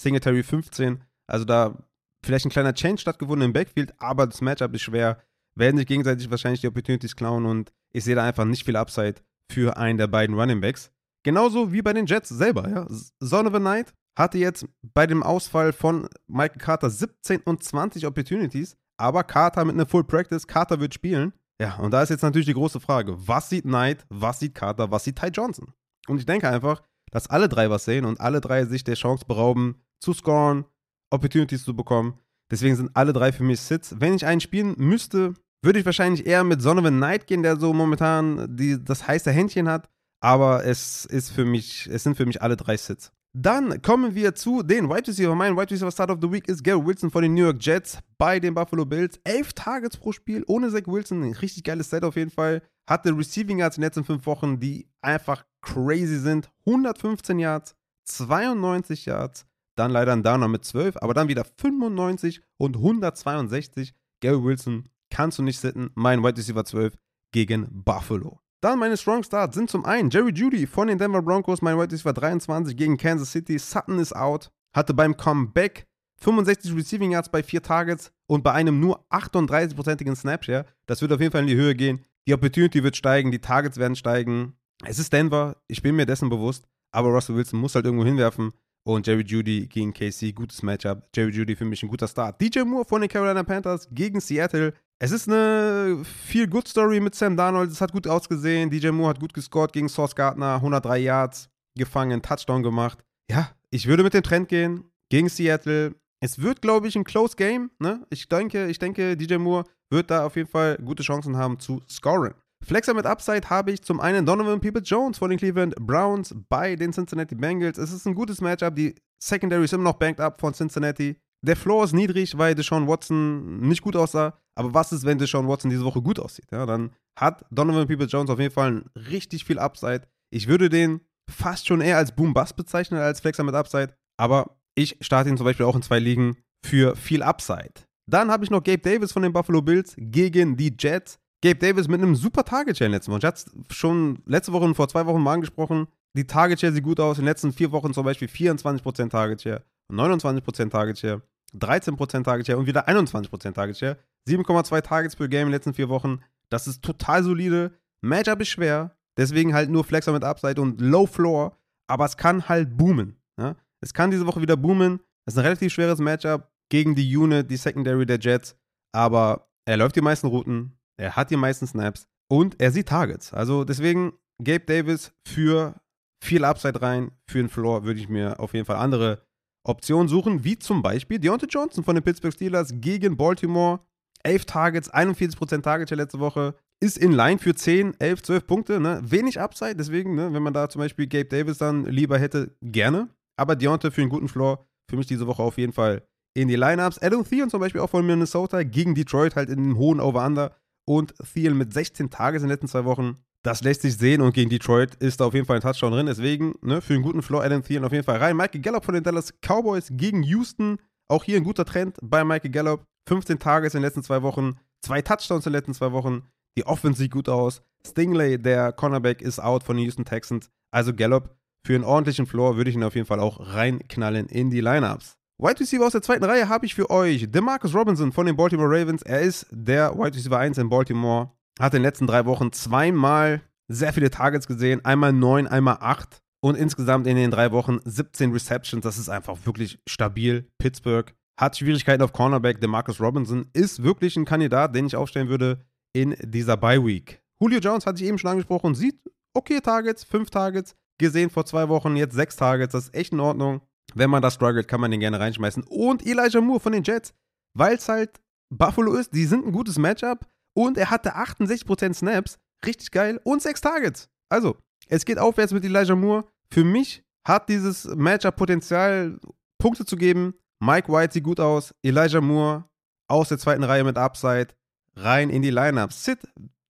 [0.01, 1.05] Singletary 15.
[1.27, 1.77] Also da
[2.25, 5.23] vielleicht ein kleiner Change stattgefunden im Backfield, aber das Matchup ist schwer.
[5.55, 9.17] Werden sich gegenseitig wahrscheinlich die Opportunities klauen und ich sehe da einfach nicht viel Upside
[9.51, 10.91] für einen der beiden Running Backs.
[11.23, 12.69] Genauso wie bei den Jets selber.
[12.69, 12.87] Ja.
[13.21, 18.07] Son of a Night hatte jetzt bei dem Ausfall von Michael Carter 17 und 20
[18.07, 21.33] Opportunities, aber Carter mit einer Full Practice, Carter wird spielen.
[21.61, 24.91] Ja, und da ist jetzt natürlich die große Frage, was sieht Knight, was sieht Carter,
[24.91, 25.73] was sieht Ty Johnson?
[26.09, 29.25] Und ich denke einfach, dass alle drei was sehen und alle drei sich der Chance
[29.27, 30.65] berauben, zu scoren,
[31.11, 32.19] Opportunities zu bekommen.
[32.51, 33.95] Deswegen sind alle drei für mich Sits.
[33.99, 37.73] Wenn ich einen spielen müsste, würde ich wahrscheinlich eher mit Donovan Knight gehen, der so
[37.73, 39.89] momentan die, das heiße Händchen hat.
[40.21, 43.13] Aber es ist für mich, es sind für mich alle drei Sits.
[43.39, 45.35] Dann kommen wir zu den Wide Receiver.
[45.35, 47.99] Mein Wide Receiver Start of the Week ist Gary Wilson von den New York Jets
[48.17, 49.21] bei den Buffalo Bills.
[49.25, 51.23] Elf Targets pro Spiel ohne Zach Wilson.
[51.23, 52.63] Ein richtig geiles Set auf jeden Fall.
[52.89, 56.51] Hatte Receiving Yards in den letzten fünf Wochen, die einfach crazy sind.
[56.65, 59.45] 115 Yards, 92 Yards,
[59.77, 63.93] dann leider ein Downer mit 12, aber dann wieder 95 und 162.
[64.21, 65.91] Gary Wilson kannst du nicht sitten.
[65.95, 66.97] Mein Wide Receiver 12
[67.33, 68.41] gegen Buffalo.
[68.63, 71.93] Dann meine Strong Starts sind zum einen Jerry Judy von den Denver Broncos, mein Wide
[71.93, 73.59] Receiver 23 gegen Kansas City.
[73.59, 75.87] Sutton ist out, hatte beim Comeback
[76.21, 80.65] 65 Receiving Yards bei 4 Targets und bei einem nur 38-prozentigen Snapshare.
[80.87, 82.05] Das wird auf jeden Fall in die Höhe gehen.
[82.27, 84.55] Die Opportunity wird steigen, die Targets werden steigen.
[84.85, 88.53] Es ist Denver, ich bin mir dessen bewusst, aber Russell Wilson muss halt irgendwo hinwerfen.
[88.85, 91.09] Und Jerry Judy gegen KC, gutes Matchup.
[91.15, 92.41] Jerry Judy für mich ein guter Start.
[92.41, 94.75] DJ Moore von den Carolina Panthers gegen Seattle.
[94.99, 97.71] Es ist eine viel good Story mit Sam Darnold.
[97.71, 98.71] Es hat gut ausgesehen.
[98.71, 100.55] DJ Moore hat gut gescored gegen Source Gardner.
[100.55, 103.05] 103 Yards gefangen, Touchdown gemacht.
[103.31, 105.95] Ja, ich würde mit dem Trend gehen gegen Seattle.
[106.21, 107.71] Es wird, glaube ich, ein Close Game.
[107.79, 108.07] Ne?
[108.09, 111.83] Ich, denke, ich denke, DJ Moore wird da auf jeden Fall gute Chancen haben zu
[111.91, 112.33] scoren.
[112.65, 116.93] Flexer mit Upside habe ich zum einen Donovan People-Jones von den Cleveland Browns bei den
[116.93, 117.77] Cincinnati Bengals.
[117.77, 118.75] Es ist ein gutes Matchup.
[118.75, 121.17] Die Secondary ist immer noch banked up von Cincinnati.
[121.47, 124.37] Der Floor ist niedrig, weil Deshaun Watson nicht gut aussah.
[124.57, 126.47] Aber was ist, wenn Deshaun Watson diese Woche gut aussieht?
[126.51, 130.03] Ja, dann hat Donovan People-Jones auf jeden Fall richtig viel Upside.
[130.31, 133.95] Ich würde den fast schon eher als Boom-Bust bezeichnen als Flexer mit Upside.
[134.19, 137.75] Aber ich starte ihn zum Beispiel auch in zwei Ligen für viel Upside.
[138.11, 141.19] Dann habe ich noch Gabe Davis von den Buffalo Bills gegen die Jets.
[141.45, 143.19] Gabe Davis mit einem super Target Share letzten Woche.
[143.21, 145.87] Ich hatte schon letzte Woche und vor zwei Wochen mal angesprochen.
[146.17, 147.19] Die Target Share sieht gut aus.
[147.19, 151.23] In den letzten vier Wochen zum Beispiel 24% Target Share, 29% Target Share,
[151.55, 153.97] 13% Target Share und wieder 21% Target Share.
[154.29, 156.21] 7,2 Targets per Game in den letzten vier Wochen.
[156.51, 157.73] Das ist total solide.
[158.01, 158.97] Matchup ist schwer.
[159.17, 161.57] Deswegen halt nur Flexer mit Upside und Low Floor.
[161.89, 163.17] Aber es kann halt boomen.
[163.39, 163.57] Ja?
[163.81, 165.01] Es kann diese Woche wieder boomen.
[165.25, 168.57] Es ist ein relativ schweres Matchup gegen die Unit, die Secondary der Jets.
[168.93, 170.79] Aber er läuft die meisten Routen.
[170.97, 173.33] Er hat die meisten Snaps und er sieht Targets.
[173.33, 175.81] Also deswegen Gabe Davis für
[176.23, 179.26] viel Upside rein, für den Floor würde ich mir auf jeden Fall andere
[179.67, 183.81] Optionen suchen, wie zum Beispiel Deontay Johnson von den Pittsburgh Steelers gegen Baltimore.
[184.23, 186.55] 11 Targets, 41% Target letzte Woche.
[186.81, 188.81] Ist in Line für 10, 11, 12 Punkte.
[188.81, 189.01] Ne?
[189.05, 193.09] Wenig Upside, deswegen, ne, wenn man da zum Beispiel Gabe Davis dann lieber hätte, gerne.
[193.37, 196.03] Aber Deontay für einen guten Floor, für mich diese Woche auf jeden Fall
[196.35, 196.99] in die Lineups.
[196.99, 200.55] Adam Thielen zum Beispiel auch von Minnesota gegen Detroit halt in den hohen Over-Under
[200.87, 203.17] und Thielen mit 16 Tages in den letzten zwei Wochen.
[203.47, 206.07] Das lässt sich sehen und gegen Detroit ist da auf jeden Fall ein Touchdown drin.
[206.07, 208.37] Deswegen ne, für einen guten Floor Adam Thielen auf jeden Fall rein.
[208.37, 210.79] Michael Gallup von den Dallas Cowboys gegen Houston.
[211.07, 212.83] Auch hier ein guter Trend bei Michael Gallup.
[213.09, 216.25] 15 Tages in den letzten zwei Wochen, zwei Touchdowns in den letzten zwei Wochen.
[216.59, 217.63] Die Offense sieht gut aus.
[217.87, 220.51] Stingley, der Cornerback, ist out von den Houston Texans.
[220.73, 224.51] Also Gallup für einen ordentlichen Floor würde ich ihn auf jeden Fall auch reinknallen in
[224.51, 225.15] die Lineups.
[225.39, 228.69] Wide Receiver aus der zweiten Reihe habe ich für euch DeMarcus Robinson von den Baltimore
[228.69, 229.03] Ravens.
[229.03, 231.31] Er ist der Wide Receiver 1 in Baltimore.
[231.59, 234.85] Hat in den letzten drei Wochen zweimal sehr viele Targets gesehen.
[234.85, 236.23] Einmal neun, einmal acht.
[236.41, 238.83] Und insgesamt in den drei Wochen 17 Receptions.
[238.83, 240.47] Das ist einfach wirklich stabil.
[240.59, 242.61] Pittsburgh hat Schwierigkeiten auf Cornerback.
[242.61, 245.61] DeMarcus Robinson ist wirklich ein Kandidat, den ich aufstellen würde
[245.93, 247.23] in dieser Bye Week.
[247.41, 248.75] Julio Jones hatte ich eben schon angesprochen.
[248.75, 249.01] Sieht
[249.35, 250.75] okay Targets, fünf Targets.
[250.99, 252.73] Gesehen vor zwei Wochen, jetzt sechs Targets.
[252.73, 253.61] Das ist echt in Ordnung.
[253.95, 255.65] Wenn man da struggelt, kann man den gerne reinschmeißen.
[255.65, 257.15] Und Elijah Moore von den Jets,
[257.55, 262.39] weil es halt Buffalo ist, die sind ein gutes Matchup und er hatte 68% Snaps,
[262.65, 264.09] richtig geil, und 6 Targets.
[264.31, 264.57] Also,
[264.89, 266.25] es geht aufwärts mit Elijah Moore.
[266.51, 269.19] Für mich hat dieses Matchup Potenzial,
[269.59, 270.35] Punkte zu geben.
[270.61, 272.65] Mike White sieht gut aus, Elijah Moore
[273.09, 274.49] aus der zweiten Reihe mit Upside,
[274.97, 276.05] rein in die Lineups.
[276.05, 276.21] Sid,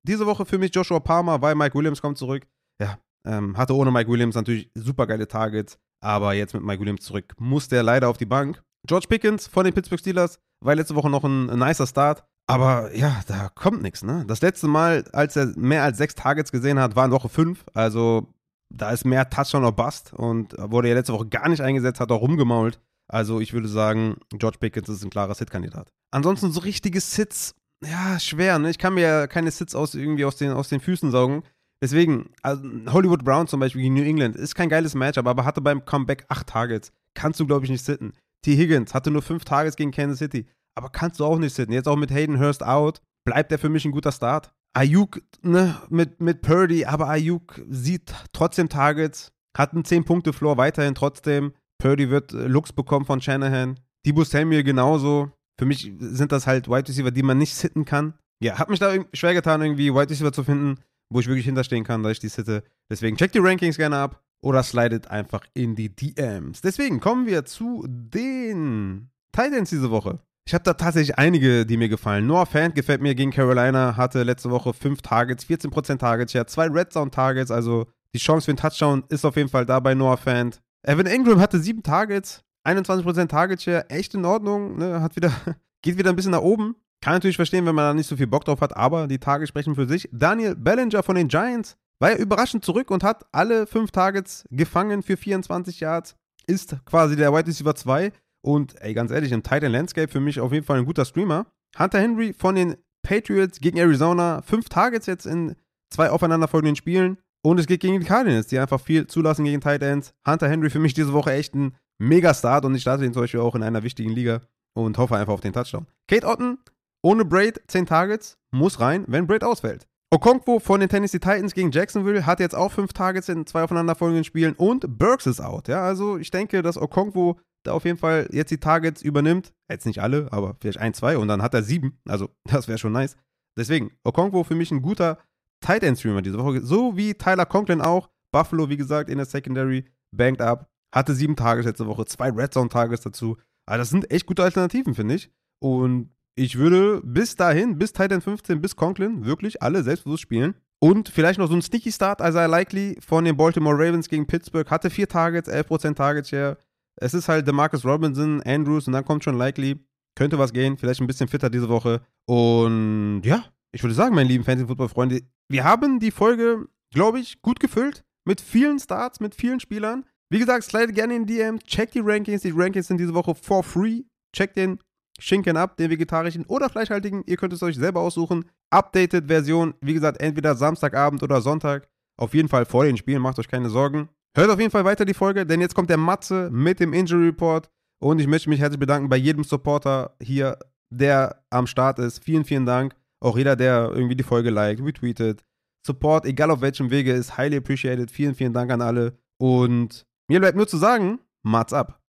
[0.02, 2.46] diese Woche für mich Joshua Palmer, weil Mike Williams kommt zurück.
[2.80, 5.78] Ja, ähm, hatte ohne Mike Williams natürlich super geile Targets.
[6.02, 8.62] Aber jetzt mit Mike Williams zurück muss der leider auf die Bank.
[8.86, 12.24] George Pickens von den Pittsburgh Steelers war letzte Woche noch ein nicer Start.
[12.48, 14.24] Aber ja, da kommt nichts, ne?
[14.26, 17.64] Das letzte Mal, als er mehr als sechs Targets gesehen hat, war in Woche fünf.
[17.74, 18.28] Also
[18.68, 22.12] da ist mehr Touchdown oder Bust und wurde ja letzte Woche gar nicht eingesetzt, hat
[22.12, 22.80] auch rumgemault.
[23.08, 25.92] Also ich würde sagen, George Pickens ist ein klarer Sit-Kandidat.
[26.12, 27.54] Ansonsten so richtige Sits,
[27.84, 28.70] ja, schwer, ne?
[28.70, 31.42] Ich kann mir ja keine Sits aus, irgendwie aus den, aus den Füßen saugen.
[31.82, 35.60] Deswegen, also Hollywood Brown zum Beispiel gegen New England ist kein geiles Matchup, aber hatte
[35.60, 36.90] beim Comeback acht Targets.
[37.14, 38.12] Kannst du, glaube ich, nicht sitten.
[38.42, 38.56] T.
[38.56, 41.72] Higgins hatte nur fünf Targets gegen Kansas City, aber kannst du auch nicht sitten.
[41.72, 44.52] Jetzt auch mit Hayden Hurst out, bleibt er für mich ein guter Start.
[44.74, 51.54] Ayuk, ne, mit, mit Purdy, aber Ayuk sieht trotzdem Targets, hat einen 10-Punkte-Floor weiterhin trotzdem.
[51.78, 53.80] Purdy wird äh, Looks bekommen von Shanahan.
[54.04, 55.32] Debo Samuel genauso.
[55.58, 58.14] Für mich sind das halt Wide Receiver, die man nicht sitten kann.
[58.42, 61.84] Ja, hat mich da schwer getan, irgendwie Wide Receiver zu finden, wo ich wirklich hinterstehen
[61.84, 62.62] kann, dass ich die sitte.
[62.90, 66.60] Deswegen checkt die Rankings gerne ab oder slidet einfach in die DMs.
[66.60, 70.20] Deswegen kommen wir zu den Titans diese Woche.
[70.48, 72.24] Ich habe da tatsächlich einige, die mir gefallen.
[72.24, 76.68] Noah Fant gefällt mir gegen Carolina, hatte letzte Woche 5 Targets, 14% Targets, ja, zwei
[76.68, 79.94] Red Zone Targets, also Die Chance für einen Touchdown ist auf jeden Fall da bei
[79.94, 80.62] Noah Fant.
[80.84, 85.00] Evan Ingram hatte sieben Targets, 21% Target Share, echt in Ordnung, ne?
[85.00, 85.32] Hat wieder,
[85.82, 86.76] geht wieder ein bisschen nach oben.
[87.00, 89.48] Kann natürlich verstehen, wenn man da nicht so viel Bock drauf hat, aber die Tage
[89.48, 90.08] sprechen für sich.
[90.12, 95.02] Daniel Bellinger von den Giants war ja überraschend zurück und hat alle fünf Targets gefangen
[95.02, 96.14] für 24 Yards.
[96.46, 98.12] Ist quasi der Wide Receiver 2
[98.46, 101.46] und ey, ganz ehrlich, im Titan Landscape für mich auf jeden Fall ein guter Streamer.
[101.76, 105.56] Hunter Henry von den Patriots gegen Arizona, fünf Targets jetzt in
[105.92, 107.18] zwei aufeinanderfolgenden Spielen.
[107.42, 110.14] Und es geht gegen die Cardinals, die einfach viel zulassen gegen Tight Ends.
[110.26, 113.40] Hunter Henry für mich diese Woche echt ein Mega-Start und ich starte ihn zum Beispiel
[113.40, 114.40] auch in einer wichtigen Liga
[114.74, 115.86] und hoffe einfach auf den Touchdown.
[116.06, 116.58] Kate Otten,
[117.02, 119.88] ohne Braid, 10 Targets, muss rein, wenn Braid ausfällt.
[120.12, 124.22] Okonkwo von den Tennessee Titans gegen Jacksonville hat jetzt auch 5 Targets in zwei aufeinanderfolgenden
[124.22, 125.66] Spielen und Burks ist out.
[125.66, 129.52] Ja, also ich denke, dass Okonkwo auf jeden Fall jetzt die Targets übernimmt.
[129.68, 131.98] Jetzt nicht alle, aber vielleicht ein, zwei und dann hat er sieben.
[132.06, 133.16] Also das wäre schon nice.
[133.56, 135.18] Deswegen, Okonkwo für mich ein guter
[135.60, 136.64] Tight End Streamer diese Woche.
[136.64, 138.10] So wie Tyler Conklin auch.
[138.32, 140.68] Buffalo, wie gesagt, in der Secondary, banked up.
[140.94, 143.36] Hatte sieben Tages letzte Woche, zwei Red Zone Tages dazu.
[143.66, 145.30] Aber das sind echt gute Alternativen, finde ich.
[145.58, 150.54] Und ich würde bis dahin, bis Titan 15, bis Conklin, wirklich alle selbstbewusst spielen.
[150.78, 154.70] Und vielleicht noch so ein Sneaky Start, Isaiah Likely von den Baltimore Ravens gegen Pittsburgh.
[154.70, 156.58] Hatte vier Targets, 11% Target Share.
[156.96, 159.78] Es ist halt DeMarcus Robinson, Andrews und dann kommt schon Likely.
[160.14, 162.00] Könnte was gehen, vielleicht ein bisschen fitter diese Woche.
[162.26, 167.60] Und ja, ich würde sagen, meine lieben Fantasy-Football-Freunde, wir haben die Folge, glaube ich, gut
[167.60, 168.02] gefüllt.
[168.24, 170.04] Mit vielen Starts, mit vielen Spielern.
[170.30, 172.42] Wie gesagt, slide gerne in DM, check die Rankings.
[172.42, 174.02] Die Rankings sind diese Woche for free.
[174.34, 174.78] Check den
[175.18, 177.22] Schinken ab, den vegetarischen oder fleischhaltigen.
[177.26, 178.46] Ihr könnt es euch selber aussuchen.
[178.70, 181.88] Updated Version, wie gesagt, entweder Samstagabend oder Sonntag.
[182.18, 184.08] Auf jeden Fall vor den Spielen, macht euch keine Sorgen.
[184.36, 187.28] Hört auf jeden Fall weiter die Folge, denn jetzt kommt der Matze mit dem Injury
[187.28, 187.70] Report.
[188.02, 190.58] Und ich möchte mich herzlich bedanken bei jedem Supporter hier,
[190.90, 192.22] der am Start ist.
[192.22, 192.94] Vielen, vielen Dank.
[193.18, 195.42] Auch jeder, der irgendwie die Folge liked, retweetet.
[195.86, 198.10] Support, egal auf welchem Wege, ist highly appreciated.
[198.10, 199.16] Vielen, vielen Dank an alle.
[199.38, 202.02] Und mir bleibt nur zu sagen, Mats ab.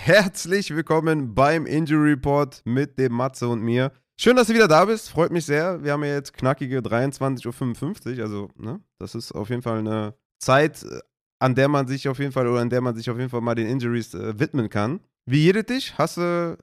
[0.00, 3.92] Herzlich willkommen beim Injury Report mit dem Matze und mir.
[4.18, 5.10] Schön, dass du wieder da bist.
[5.10, 5.84] Freut mich sehr.
[5.84, 8.24] Wir haben ja jetzt knackige 23.55 Uhr.
[8.24, 10.84] Also, ne, das ist auf jeden Fall eine Zeit,
[11.38, 13.40] an der man sich auf jeden Fall oder an der man sich auf jeden Fall
[13.40, 15.00] mal den Injuries äh, widmen kann.
[15.26, 15.98] Wie jedet dich?
[15.98, 16.56] Hast du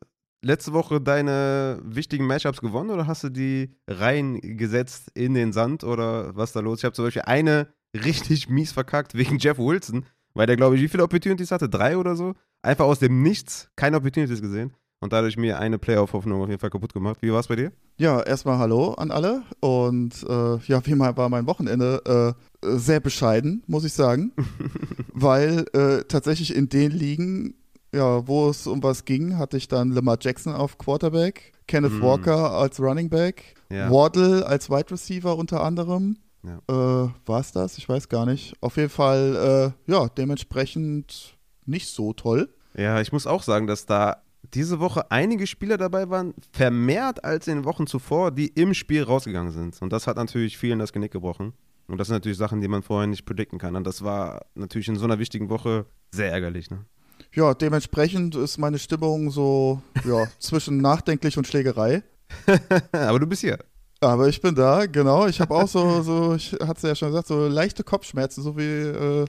[0.44, 6.36] letzte Woche deine wichtigen Matchups gewonnen oder hast du die reingesetzt in den Sand oder
[6.36, 6.80] was da los?
[6.80, 10.82] Ich habe zum Beispiel eine richtig mies verkackt wegen Jeff Wilson weil der, glaube ich,
[10.82, 11.70] wie viele Opportunities hatte?
[11.70, 12.34] Drei oder so?
[12.62, 14.74] Einfach aus dem Nichts keine Opportunities gesehen
[15.04, 17.18] und dadurch mir eine Playoff-Hoffnung auf jeden Fall kaputt gemacht.
[17.22, 17.72] Wie war es bei dir?
[17.98, 23.64] Ja, erstmal Hallo an alle und äh, ja, wie war mein Wochenende äh, sehr bescheiden,
[23.68, 24.32] muss ich sagen,
[25.14, 27.56] weil äh, tatsächlich in den Ligen,
[27.94, 32.02] ja, wo es um was ging, hatte ich dann Lamar Jackson auf Quarterback, Kenneth mm.
[32.02, 33.92] Walker als Running Back, ja.
[33.92, 36.58] Waddle als Wide Receiver unter anderem ja.
[36.68, 37.78] Äh, War es das?
[37.78, 38.56] Ich weiß gar nicht.
[38.62, 42.50] Auf jeden Fall, äh, ja, dementsprechend nicht so toll.
[42.76, 47.48] Ja, ich muss auch sagen, dass da diese Woche einige Spieler dabei waren, vermehrt als
[47.48, 49.82] in den Wochen zuvor, die im Spiel rausgegangen sind.
[49.82, 51.54] Und das hat natürlich vielen das Genick gebrochen.
[51.88, 53.76] Und das sind natürlich Sachen, die man vorher nicht predikten kann.
[53.76, 56.70] Und das war natürlich in so einer wichtigen Woche sehr ärgerlich.
[56.70, 56.86] Ne?
[57.34, 62.04] Ja, dementsprechend ist meine Stimmung so ja, zwischen nachdenklich und Schlägerei.
[62.92, 63.60] Aber du bist hier.
[64.00, 65.28] Aber ich bin da, genau.
[65.28, 68.58] Ich habe auch so, so, ich hatte es ja schon gesagt, so leichte Kopfschmerzen, so
[68.58, 69.26] wie, äh,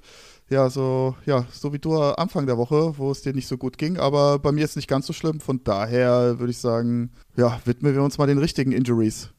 [0.51, 3.79] ja, so, ja, so wie du Anfang der Woche, wo es dir nicht so gut
[3.79, 3.99] ging.
[3.99, 5.41] Aber bei mir ist nicht ganz so schlimm.
[5.41, 9.31] Von daher würde ich sagen, ja, widmen wir uns mal den richtigen Injuries.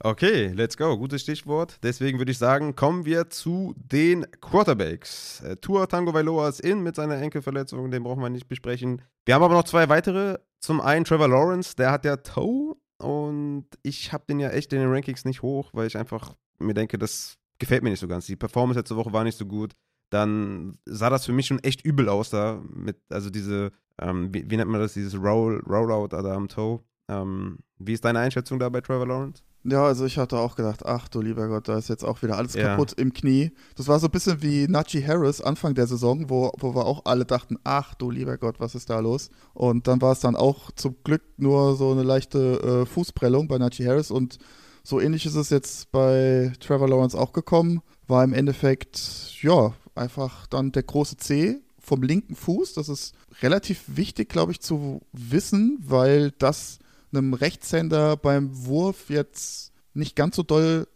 [0.00, 0.96] Okay, let's go.
[0.96, 1.78] Gutes Stichwort.
[1.82, 5.40] Deswegen würde ich sagen, kommen wir zu den Quarterbacks.
[5.40, 9.02] Äh, Tour Tango Vailoa ist in mit seiner Enkelverletzung, den brauchen wir nicht besprechen.
[9.24, 10.38] Wir haben aber noch zwei weitere.
[10.60, 14.80] Zum einen Trevor Lawrence, der hat ja Toe und ich habe den ja echt in
[14.80, 18.26] den Rankings nicht hoch, weil ich einfach mir denke, das gefällt mir nicht so ganz.
[18.26, 19.74] Die Performance letzte Woche war nicht so gut.
[20.10, 22.62] Dann sah das für mich schon echt übel aus da.
[22.74, 26.80] Mit, also diese, ähm, wie, wie, nennt man das, dieses Roll, Rollout da am Toe.
[27.08, 29.42] Ähm, wie ist deine Einschätzung da bei Trevor Lawrence?
[29.64, 32.36] Ja, also ich hatte auch gedacht, ach du lieber Gott, da ist jetzt auch wieder
[32.36, 32.68] alles ja.
[32.68, 33.50] kaputt im Knie.
[33.76, 37.04] Das war so ein bisschen wie Najee Harris Anfang der Saison, wo, wo wir auch
[37.04, 39.30] alle dachten, ach du lieber Gott, was ist da los?
[39.54, 43.58] Und dann war es dann auch zum Glück nur so eine leichte äh, Fußprellung bei
[43.58, 44.38] Najee Harris und
[44.84, 47.82] so ähnlich ist es jetzt bei Trevor Lawrence auch gekommen.
[48.06, 52.74] War im Endeffekt, ja, einfach dann der große C vom linken Fuß.
[52.74, 56.78] Das ist relativ wichtig, glaube ich, zu wissen, weil das
[57.12, 60.86] einem Rechtshänder beim Wurf jetzt nicht ganz so doll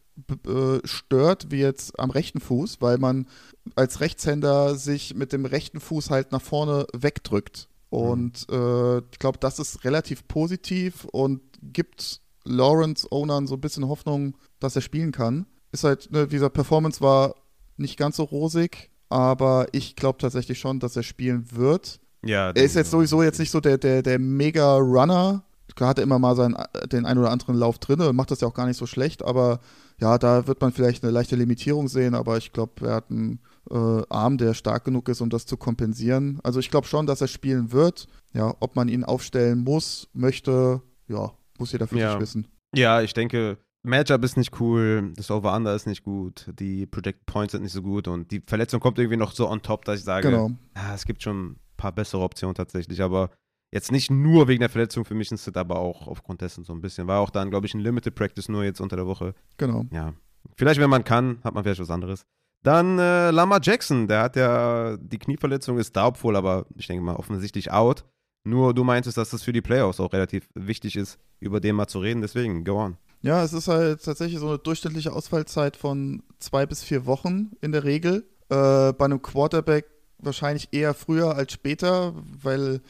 [0.85, 3.27] stört wie jetzt am rechten Fuß, weil man
[3.75, 7.69] als Rechtshänder sich mit dem rechten Fuß halt nach vorne wegdrückt.
[7.89, 8.55] Und mhm.
[8.55, 14.37] äh, ich glaube, das ist relativ positiv und gibt Lawrence Ownern so ein bisschen Hoffnung,
[14.61, 15.47] dass er spielen kann.
[15.73, 17.35] Ist halt, ne, dieser Performance war
[17.77, 22.01] nicht ganz so rosig, aber ich glaube tatsächlich schon, dass er spielen wird.
[22.25, 25.45] Ja, er ist jetzt sowieso jetzt nicht so der, der, der Mega-Runner.
[25.79, 26.57] Er hatte immer mal seinen,
[26.91, 29.25] den einen oder anderen Lauf drin und macht das ja auch gar nicht so schlecht,
[29.25, 29.61] aber
[30.01, 33.41] ja, da wird man vielleicht eine leichte Limitierung sehen, aber ich glaube, er hat einen
[33.71, 36.41] äh, Arm, der stark genug ist, um das zu kompensieren.
[36.43, 38.09] Also ich glaube schon, dass er spielen wird.
[38.35, 42.13] Ja, ob man ihn aufstellen muss, möchte, ja, muss jeder für ja.
[42.13, 42.49] sich wissen.
[42.75, 47.53] Ja, ich denke, Matchup ist nicht cool, das Over-Under ist nicht gut, die Project Points
[47.53, 50.05] sind nicht so gut und die Verletzung kommt irgendwie noch so on top, dass ich
[50.05, 50.51] sage, genau.
[50.77, 53.31] ja, es gibt schon ein paar bessere Optionen tatsächlich, aber
[53.73, 56.73] jetzt nicht nur wegen der Verletzung für mich ein Sit, aber auch aufgrund dessen so
[56.73, 57.09] ein bisschen.
[57.09, 59.35] War auch dann, glaube ich, ein Limited Practice nur jetzt unter der Woche.
[59.57, 59.85] Genau.
[59.91, 60.13] Ja.
[60.57, 62.25] Vielleicht, wenn man kann, hat man vielleicht was anderes.
[62.63, 67.03] Dann äh, Lama Jackson, der hat ja die Knieverletzung, ist da obwohl, aber ich denke
[67.03, 68.05] mal offensichtlich out.
[68.45, 71.87] Nur du meintest, dass das für die Playoffs auch relativ wichtig ist, über den mal
[71.87, 72.97] zu reden, deswegen go on.
[73.23, 77.73] Ja, es ist halt tatsächlich so eine durchschnittliche Ausfallzeit von zwei bis vier Wochen in
[77.73, 78.25] der Regel.
[78.49, 79.87] Äh, bei einem Quarterback
[80.19, 82.81] wahrscheinlich eher früher als später, weil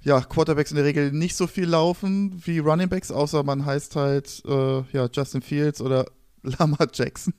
[0.00, 4.42] ja, Quarterbacks in der Regel nicht so viel laufen wie Runningbacks, außer man heißt halt
[4.46, 6.06] äh, ja, Justin Fields oder
[6.42, 7.34] Lama Jackson.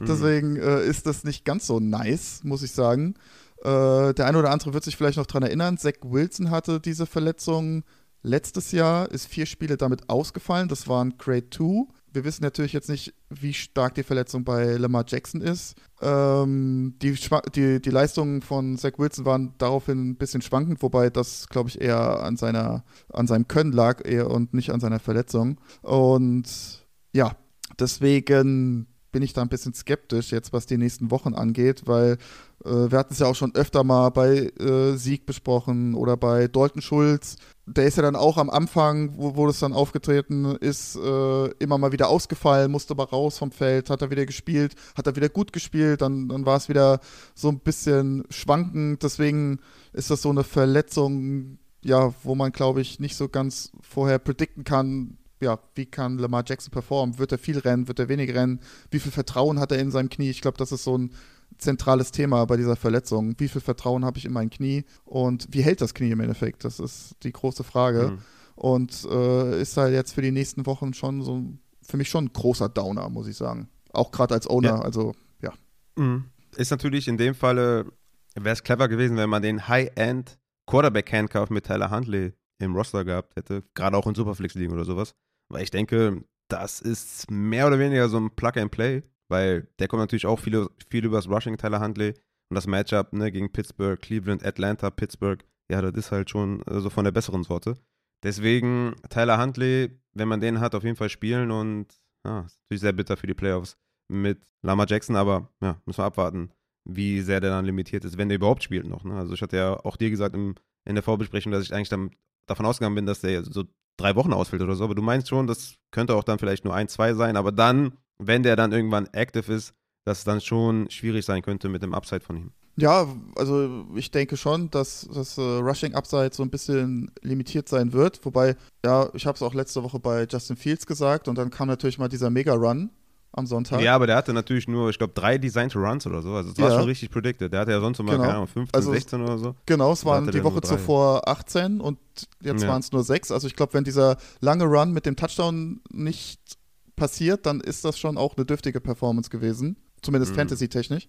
[0.00, 0.06] Mhm.
[0.06, 3.14] Deswegen äh, ist das nicht ganz so nice, muss ich sagen.
[3.62, 5.78] Äh, der eine oder andere wird sich vielleicht noch daran erinnern.
[5.78, 7.84] Zach Wilson hatte diese Verletzung
[8.28, 10.68] letztes Jahr, ist vier Spiele damit ausgefallen.
[10.68, 11.86] Das waren Grade 2.
[12.12, 15.74] Wir wissen natürlich jetzt nicht, wie stark die Verletzung bei Lamar Jackson ist.
[16.00, 17.18] Ähm, die,
[17.54, 21.80] die, die Leistungen von Zach Wilson waren daraufhin ein bisschen schwankend, wobei das, glaube ich,
[21.80, 25.60] eher an, seiner, an seinem Können lag eher und nicht an seiner Verletzung.
[25.82, 27.36] Und ja,
[27.78, 32.18] deswegen bin ich da ein bisschen skeptisch jetzt, was die nächsten Wochen angeht, weil
[32.64, 36.82] wir hatten es ja auch schon öfter mal bei äh, Sieg besprochen oder bei Dalton
[36.82, 37.36] Schulz.
[37.66, 41.78] Der ist ja dann auch am Anfang, wo, wo das dann aufgetreten ist, äh, immer
[41.78, 45.28] mal wieder ausgefallen, musste aber raus vom Feld, hat er wieder gespielt, hat er wieder
[45.28, 47.00] gut gespielt, dann, dann war es wieder
[47.34, 49.02] so ein bisschen schwankend.
[49.02, 49.60] Deswegen
[49.92, 54.64] ist das so eine Verletzung, ja, wo man, glaube ich, nicht so ganz vorher predikten
[54.64, 57.18] kann, ja, wie kann Lamar Jackson performen?
[57.18, 57.88] Wird er viel rennen?
[57.88, 58.60] Wird er wenig rennen?
[58.90, 60.30] Wie viel Vertrauen hat er in seinem Knie?
[60.30, 61.12] Ich glaube, das ist so ein
[61.58, 63.34] zentrales Thema bei dieser Verletzung.
[63.38, 64.84] Wie viel Vertrauen habe ich in mein Knie?
[65.04, 66.64] Und wie hält das Knie im Endeffekt?
[66.64, 68.12] Das ist die große Frage.
[68.12, 68.18] Mhm.
[68.54, 71.44] Und äh, ist halt jetzt für die nächsten Wochen schon so
[71.88, 73.68] für mich schon ein großer Downer, muss ich sagen.
[73.92, 74.80] Auch gerade als Owner, ja.
[74.80, 75.52] also ja.
[75.96, 76.26] Mhm.
[76.56, 77.86] Ist natürlich in dem Falle,
[78.34, 83.36] wäre es clever gewesen, wenn man den High-End Quarterback-Handcuff mit Tyler Huntley im Roster gehabt
[83.36, 85.14] hätte, gerade auch in Superflex-Ligen oder sowas.
[85.50, 90.26] Weil ich denke, das ist mehr oder weniger so ein Plug-and-Play, weil der kommt natürlich
[90.26, 92.14] auch viel, viel übers Rushing, Tyler Huntley.
[92.50, 96.80] Und das Matchup ne, gegen Pittsburgh, Cleveland, Atlanta, Pittsburgh, ja, das ist halt schon äh,
[96.80, 97.74] so von der besseren Sorte.
[98.22, 101.86] Deswegen Tyler Huntley, wenn man den hat, auf jeden Fall spielen und
[102.24, 103.76] ja, ist natürlich sehr bitter für die Playoffs
[104.10, 106.50] mit Lama Jackson, aber ja, müssen wir abwarten,
[106.88, 109.04] wie sehr der dann limitiert ist, wenn der überhaupt spielt noch.
[109.04, 109.14] Ne?
[109.14, 112.10] Also ich hatte ja auch dir gesagt im, in der Vorbesprechung, dass ich eigentlich dann
[112.48, 113.64] davon ausgegangen bin, dass der so
[113.98, 114.84] drei Wochen ausfällt oder so.
[114.84, 117.36] Aber du meinst schon, das könnte auch dann vielleicht nur ein, zwei sein.
[117.36, 119.74] Aber dann, wenn der dann irgendwann active ist,
[120.06, 122.52] dass es dann schon schwierig sein könnte mit dem Upside von ihm.
[122.76, 127.92] Ja, also ich denke schon, dass das äh, Rushing Upside so ein bisschen limitiert sein
[127.92, 128.24] wird.
[128.24, 131.66] Wobei, ja, ich habe es auch letzte Woche bei Justin Fields gesagt und dann kam
[131.66, 132.90] natürlich mal dieser Mega-Run
[133.32, 133.80] am Sonntag.
[133.80, 136.32] Ja, aber der hatte natürlich nur, ich glaube, drei Designed Runs oder so.
[136.32, 137.52] Also das war schon richtig predicted.
[137.52, 138.22] Der hatte ja sonst immer, genau.
[138.22, 139.54] keine Ahnung, 15, also, 16 oder so.
[139.66, 141.98] Genau, es waren die Woche zuvor 18 und
[142.42, 142.68] jetzt ja.
[142.68, 143.30] waren es nur 6.
[143.30, 146.58] Also ich glaube, wenn dieser lange Run mit dem Touchdown nicht
[146.96, 149.76] passiert, dann ist das schon auch eine dürftige Performance gewesen.
[150.02, 150.36] Zumindest mhm.
[150.36, 151.08] Fantasy-technisch.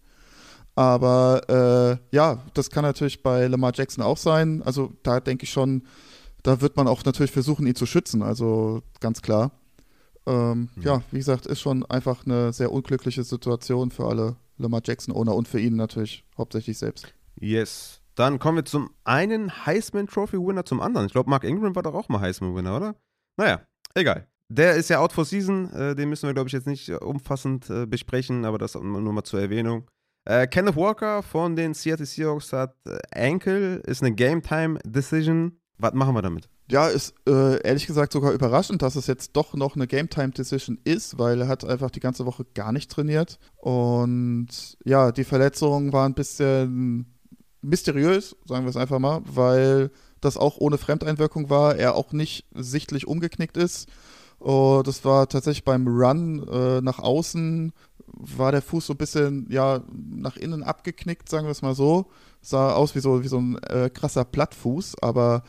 [0.76, 4.62] Aber äh, ja, das kann natürlich bei Lamar Jackson auch sein.
[4.64, 5.84] Also da denke ich schon,
[6.44, 8.22] da wird man auch natürlich versuchen, ihn zu schützen.
[8.22, 9.52] Also ganz klar.
[10.26, 10.82] Ähm, mhm.
[10.82, 15.48] Ja, wie gesagt, ist schon einfach eine sehr unglückliche Situation für alle Lamar Jackson-Owner und
[15.48, 17.14] für ihn natürlich hauptsächlich selbst.
[17.40, 18.02] Yes.
[18.16, 21.08] Dann kommen wir zum einen Heisman Trophy-Winner zum anderen.
[21.08, 22.96] Ich glaube, Mark Ingram war doch auch mal Heisman-Winner, oder?
[23.38, 23.62] Naja,
[23.94, 24.28] egal.
[24.50, 25.72] Der ist ja out for season.
[25.74, 29.24] Äh, den müssen wir, glaube ich, jetzt nicht umfassend äh, besprechen, aber das nur mal
[29.24, 29.90] zur Erwähnung.
[30.26, 35.58] Äh, Kenneth Walker von den Seattle Seahawks hat äh, Ankle, ist eine Game-Time-Decision.
[35.78, 36.50] Was machen wir damit?
[36.72, 40.30] Ja, ist äh, ehrlich gesagt sogar überraschend, dass es jetzt doch noch eine Game Time
[40.30, 43.40] Decision ist, weil er hat einfach die ganze Woche gar nicht trainiert.
[43.58, 47.08] Und ja, die Verletzung war ein bisschen
[47.62, 49.90] mysteriös, sagen wir es einfach mal, weil
[50.22, 53.90] das auch ohne Fremdeinwirkung war, er auch nicht sichtlich umgeknickt ist.
[54.40, 57.74] Oh, das war tatsächlich beim Run äh, nach außen,
[58.06, 62.12] war der Fuß so ein bisschen ja, nach innen abgeknickt, sagen wir es mal so.
[62.42, 65.44] Sah aus wie so, wie so ein äh, krasser Plattfuß, aber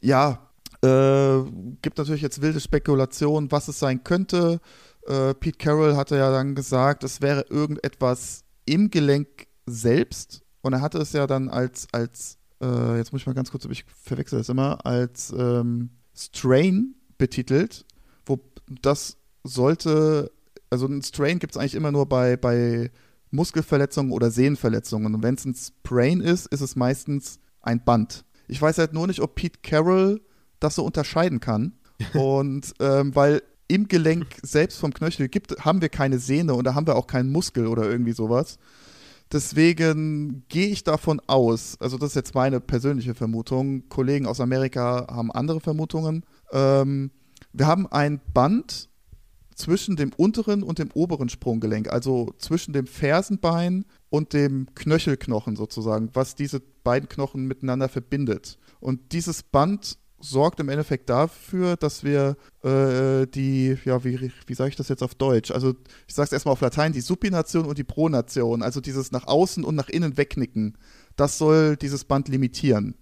[0.00, 0.45] ja,
[0.82, 1.42] äh,
[1.82, 4.60] gibt natürlich jetzt wilde Spekulationen, was es sein könnte.
[5.06, 10.80] Äh, Pete Carroll hatte ja dann gesagt, es wäre irgendetwas im Gelenk selbst und er
[10.80, 14.38] hatte es ja dann als, als äh, jetzt muss ich mal ganz kurz, ich verwechsel
[14.38, 17.84] das immer, als ähm, Strain betitelt,
[18.24, 18.40] wo
[18.82, 20.32] das sollte,
[20.70, 22.90] also ein Strain gibt es eigentlich immer nur bei, bei
[23.30, 25.14] Muskelverletzungen oder Sehnenverletzungen.
[25.14, 28.24] Und wenn es ein Sprain ist, ist es meistens ein Band.
[28.48, 30.20] Ich weiß halt nur nicht, ob Pete Carroll
[30.60, 31.72] das so unterscheiden kann.
[32.14, 36.74] und ähm, weil im Gelenk selbst vom Knöchel gibt, haben wir keine Sehne und da
[36.74, 38.58] haben wir auch keinen Muskel oder irgendwie sowas.
[39.32, 45.08] Deswegen gehe ich davon aus, also das ist jetzt meine persönliche Vermutung, Kollegen aus Amerika
[45.10, 46.24] haben andere Vermutungen.
[46.52, 47.10] Ähm,
[47.52, 48.88] wir haben ein Band
[49.56, 56.10] zwischen dem unteren und dem oberen Sprunggelenk, also zwischen dem Fersenbein und dem Knöchelknochen sozusagen,
[56.12, 58.58] was diese beiden Knochen miteinander verbindet.
[58.78, 64.70] Und dieses Band sorgt im Endeffekt dafür, dass wir äh, die, ja, wie, wie sage
[64.70, 65.50] ich das jetzt auf Deutsch?
[65.50, 65.74] Also
[66.06, 69.64] ich sage es erstmal auf Latein, die Supination und die Pronation, also dieses nach außen
[69.64, 70.78] und nach innen wegnicken,
[71.16, 72.94] das soll dieses Band limitieren.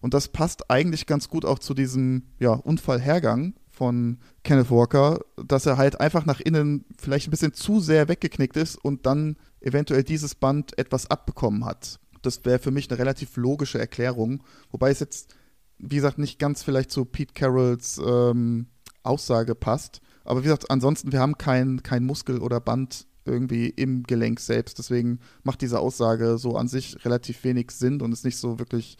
[0.00, 5.66] Und das passt eigentlich ganz gut auch zu diesem ja, Unfallhergang von Kenneth Walker, dass
[5.66, 10.04] er halt einfach nach innen vielleicht ein bisschen zu sehr weggeknickt ist und dann eventuell
[10.04, 11.98] dieses Band etwas abbekommen hat.
[12.22, 15.34] Das wäre für mich eine relativ logische Erklärung, wobei es jetzt
[15.78, 18.66] wie gesagt, nicht ganz vielleicht zu Pete Carrolls ähm,
[19.02, 20.00] Aussage passt.
[20.24, 24.78] Aber wie gesagt, ansonsten, wir haben kein, kein Muskel oder Band irgendwie im Gelenk selbst.
[24.78, 28.96] Deswegen macht diese Aussage so an sich relativ wenig Sinn und ist nicht so wirklich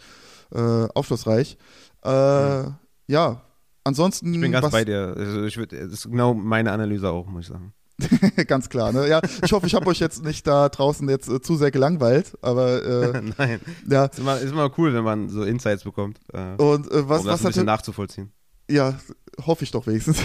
[0.51, 1.57] äh, aufschlussreich.
[2.03, 2.75] Äh, mhm.
[3.07, 3.41] Ja,
[3.83, 4.33] ansonsten.
[4.33, 5.13] Ich bin ganz bei dir.
[5.17, 7.73] Also ich würd, das ist genau meine Analyse auch, muss ich sagen.
[8.47, 9.07] Ganz klar, ne?
[9.07, 12.37] Ja, ich hoffe, ich habe euch jetzt nicht da draußen jetzt äh, zu sehr gelangweilt,
[12.41, 13.59] aber äh, Nein.
[13.89, 14.05] Ja.
[14.05, 16.19] Ist immer, ist immer cool, wenn man so Insights bekommt.
[16.33, 18.31] Äh, und äh, was, um das was ein bisschen nachzuvollziehen.
[18.69, 18.99] Ja,
[19.45, 20.21] hoffe ich doch wenigstens.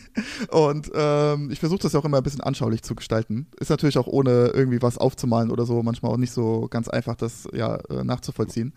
[0.50, 3.48] und ähm, ich versuche das ja auch immer ein bisschen anschaulich zu gestalten.
[3.58, 7.16] Ist natürlich auch ohne irgendwie was aufzumalen oder so manchmal auch nicht so ganz einfach,
[7.16, 8.74] das ja äh, nachzuvollziehen.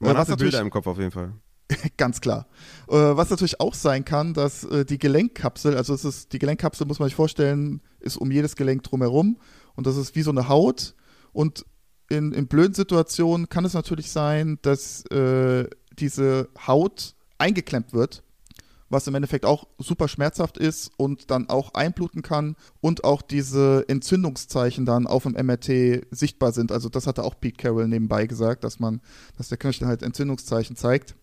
[0.00, 1.32] Man äh, hat Bilder im Kopf auf jeden Fall.
[1.96, 2.46] Ganz klar.
[2.88, 6.86] Äh, was natürlich auch sein kann, dass äh, die Gelenkkapsel, also es ist, die Gelenkkapsel
[6.86, 9.38] muss man sich vorstellen, ist um jedes Gelenk drumherum
[9.74, 10.94] und das ist wie so eine Haut.
[11.32, 11.64] Und
[12.08, 18.22] in, in blöden Situationen kann es natürlich sein, dass äh, diese Haut eingeklemmt wird,
[18.90, 23.84] was im Endeffekt auch super schmerzhaft ist und dann auch einbluten kann und auch diese
[23.88, 26.70] Entzündungszeichen dann auf dem MRT sichtbar sind.
[26.70, 29.00] Also das hatte auch Pete Carroll nebenbei gesagt, dass man,
[29.36, 31.16] dass der Knöchel halt Entzündungszeichen zeigt.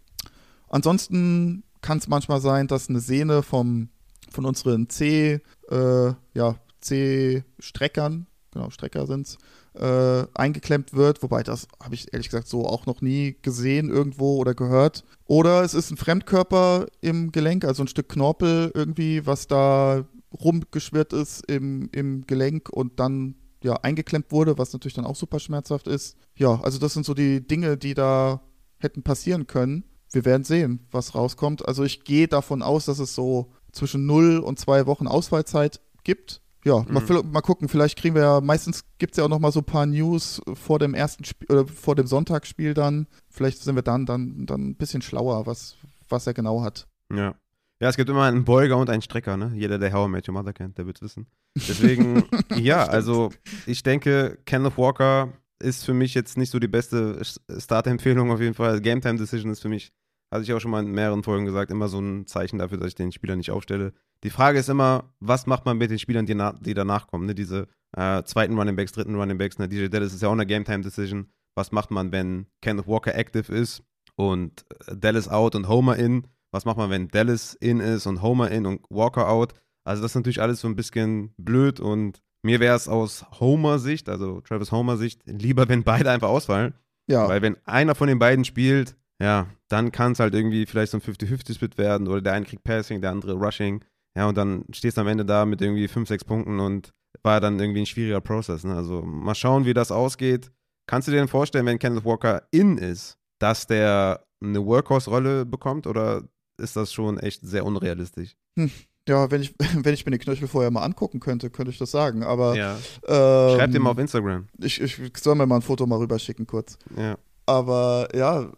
[0.72, 3.90] Ansonsten kann es manchmal sein, dass eine Sehne vom,
[4.30, 9.38] von unseren C, äh, ja, C-Streckern, genau, Strecker sind
[9.74, 14.38] äh, eingeklemmt wird, wobei das habe ich ehrlich gesagt so auch noch nie gesehen irgendwo
[14.38, 15.04] oder gehört.
[15.26, 21.12] Oder es ist ein Fremdkörper im Gelenk, also ein Stück Knorpel irgendwie, was da rumgeschwirrt
[21.12, 25.88] ist im, im Gelenk und dann ja eingeklemmt wurde, was natürlich dann auch super schmerzhaft
[25.88, 26.18] ist.
[26.36, 28.42] Ja, also das sind so die Dinge, die da
[28.80, 31.68] hätten passieren können wir werden sehen, was rauskommt.
[31.68, 36.42] Also ich gehe davon aus, dass es so zwischen 0 und 2 Wochen Ausfallzeit gibt.
[36.64, 36.94] Ja, mhm.
[36.94, 39.62] mal, mal, gucken, vielleicht kriegen wir ja, meistens gibt es ja auch noch mal so
[39.62, 43.08] ein paar News vor dem ersten Spiel oder vor dem Sonntagsspiel dann.
[43.30, 46.88] Vielleicht sind wir dann, dann, dann ein bisschen schlauer, was, was er genau hat.
[47.12, 47.36] Ja.
[47.80, 49.54] Ja, es gibt immer einen Beuger und einen Strecker, ne?
[49.56, 51.26] Jeder, der How I Met Your Mother kennt, der wird es wissen.
[51.56, 53.32] Deswegen, ja, also
[53.66, 57.20] ich denke, Kenneth Walker ist für mich jetzt nicht so die beste
[57.58, 58.82] Startempfehlung auf jeden Fall.
[58.82, 59.92] Game Time Decision ist für mich
[60.32, 62.90] hatte ich auch schon mal in mehreren Folgen gesagt, immer so ein Zeichen dafür, dass
[62.90, 63.94] ich den Spieler nicht aufstelle.
[64.24, 67.26] Die Frage ist immer, was macht man mit den Spielern, die, die danach kommen?
[67.26, 67.36] Ne?
[67.36, 69.60] Diese äh, zweiten Running Backs, dritten Running Backs.
[69.60, 69.68] Ne?
[69.68, 71.28] DJ Dallas ist ja auch eine Game Time Decision.
[71.56, 73.84] Was macht man, wenn Kenneth Walker active ist
[74.16, 76.28] und äh, Dallas out und Homer in?
[76.52, 79.54] Was macht man, wenn Dallas in ist und Homer in und Walker out?
[79.84, 84.10] Also das ist natürlich alles so ein bisschen blöd und mir wäre es aus Homer-Sicht,
[84.10, 86.74] also Travis Homer-Sicht, lieber, wenn beide einfach ausfallen.
[87.08, 87.28] Ja.
[87.28, 90.98] Weil wenn einer von den beiden spielt, ja, dann kann es halt irgendwie vielleicht so
[90.98, 93.84] ein 50-50-Split werden oder der eine kriegt Passing, der andere Rushing.
[94.16, 96.94] Ja, und dann stehst du am Ende da mit irgendwie 5, 6 Punkten und
[97.24, 98.64] war dann irgendwie ein schwieriger Prozess.
[98.64, 98.76] Ne?
[98.76, 100.52] Also mal schauen, wie das ausgeht.
[100.88, 105.88] Kannst du dir denn vorstellen, wenn Kenneth Walker in ist, dass der eine Workhorse-Rolle bekommt
[105.88, 106.24] oder
[106.58, 108.36] ist das schon echt sehr unrealistisch?
[108.58, 108.72] Hm.
[109.08, 111.92] Ja, wenn ich, wenn ich mir den Knöchel vorher mal angucken könnte, könnte ich das
[111.92, 112.24] sagen.
[112.24, 112.78] Aber ja.
[113.08, 114.48] ähm, schreib dir mal auf Instagram.
[114.60, 116.78] Ich, ich soll mir mal ein Foto mal rüberschicken kurz.
[116.98, 117.18] Ja.
[117.46, 118.52] Aber ja,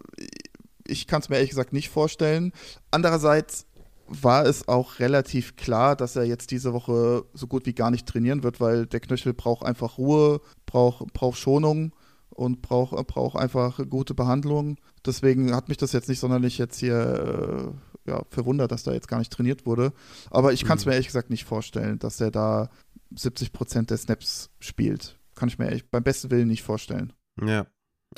[0.88, 2.52] ich kann es mir ehrlich gesagt nicht vorstellen.
[2.92, 3.66] Andererseits
[4.08, 8.08] war es auch relativ klar, dass er jetzt diese Woche so gut wie gar nicht
[8.08, 11.94] trainieren wird, weil der Knöchel braucht einfach Ruhe, braucht, braucht Schonung
[12.30, 14.78] und braucht, braucht einfach gute Behandlung.
[15.06, 17.74] Deswegen hat mich das jetzt nicht sonderlich jetzt hier
[18.06, 19.94] äh, ja, verwundert, dass da jetzt gar nicht trainiert wurde.
[20.30, 20.90] Aber ich kann es mhm.
[20.90, 22.70] mir ehrlich gesagt nicht vorstellen, dass er da
[23.16, 25.20] 70 Prozent der Snaps spielt.
[25.36, 27.14] kann ich mir echt beim besten Willen nicht vorstellen.
[27.42, 27.68] Ja.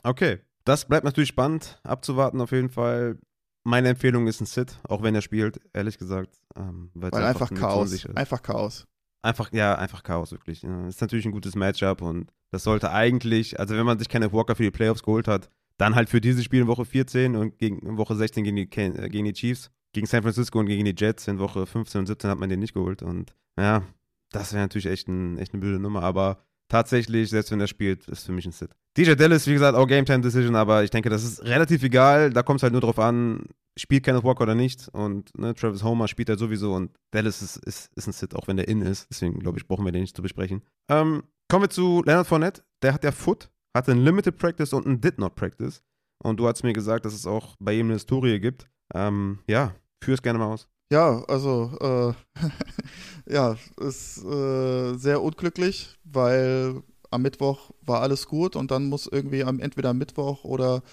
[0.04, 0.40] Okay.
[0.66, 3.18] Das bleibt natürlich spannend, abzuwarten auf jeden Fall.
[3.64, 6.40] Meine Empfehlung ist ein Sit, auch wenn er spielt, ehrlich gesagt.
[6.56, 8.06] Ähm, Weil einfach, einfach Chaos.
[8.08, 8.88] Einfach Chaos.
[9.22, 10.62] Einfach, ja, einfach Chaos, wirklich.
[10.62, 14.32] Ja, ist natürlich ein gutes Matchup und das sollte eigentlich, also wenn man sich keine
[14.32, 17.58] Walker für die Playoffs geholt hat, dann halt für dieses Spiel in Woche 14 und
[17.58, 20.96] gegen Woche 16 gegen die, äh, gegen die Chiefs, gegen San Francisco und gegen die
[20.96, 23.02] Jets in Woche 15 und 17 hat man den nicht geholt.
[23.02, 23.84] Und ja,
[24.32, 26.04] das wäre natürlich echt, ein, echt eine blöde Nummer.
[26.04, 28.72] Aber tatsächlich, selbst wenn er spielt, ist für mich ein Sit.
[28.98, 32.30] DJ Dallas, wie gesagt, auch Game Time Decision, aber ich denke, das ist relativ egal.
[32.32, 33.46] Da kommt es halt nur drauf an,
[33.78, 34.88] spielt Kenneth Walker oder nicht.
[34.90, 38.48] Und ne, Travis Homer spielt er sowieso und Dallas ist, ist, ist ein Sit, auch
[38.48, 39.08] wenn der in ist.
[39.10, 40.62] Deswegen, glaube ich, brauchen wir den nicht zu besprechen.
[40.90, 42.64] Ähm, kommen wir zu Leonard Fournette.
[42.82, 45.84] Der hat ja Foot, hatte ein Limited Practice und ein Did Not Practice.
[46.24, 48.70] Und du hast mir gesagt, dass es auch bei ihm eine Historie gibt.
[48.94, 50.70] Ähm, ja, führ es gerne mal aus.
[50.92, 52.14] Ja, also, äh,
[53.34, 59.44] ja, ist äh, sehr unglücklich, weil am Mittwoch war alles gut und dann muss irgendwie
[59.44, 60.84] am, entweder Mittwoch oder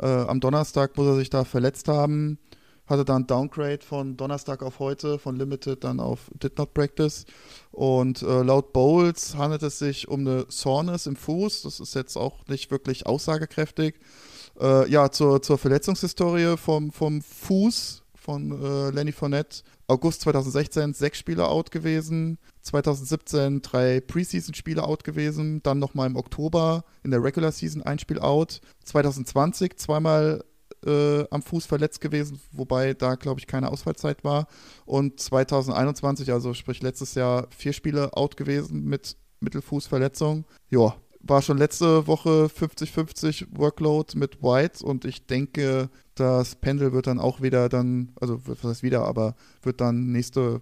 [0.00, 2.38] äh, am Donnerstag muss er sich da verletzt haben.
[2.86, 7.24] Hatte dann Downgrade von Donnerstag auf heute, von Limited dann auf Did Not Practice.
[7.70, 11.62] Und äh, laut Bowles handelt es sich um eine Soreness im Fuß.
[11.62, 13.96] Das ist jetzt auch nicht wirklich aussagekräftig.
[14.60, 19.62] Äh, ja, zur, zur Verletzungshistorie vom, vom Fuß von äh, Lenny Fournette.
[19.86, 26.84] August 2016 sechs Spiele out gewesen, 2017 drei Preseason-Spiele out gewesen, dann nochmal im Oktober
[27.02, 30.42] in der Regular Season ein Spiel out, 2020 zweimal
[30.86, 34.48] äh, am Fuß verletzt gewesen, wobei da, glaube ich, keine Ausfallzeit war.
[34.86, 40.46] Und 2021, also sprich letztes Jahr, vier Spiele out gewesen mit Mittelfußverletzung.
[40.70, 40.96] Ja,
[41.26, 47.18] war schon letzte Woche 50-50 Workload mit White und ich denke, das Pendel wird dann
[47.18, 50.60] auch wieder dann, also was heißt wieder, aber wird dann nächste,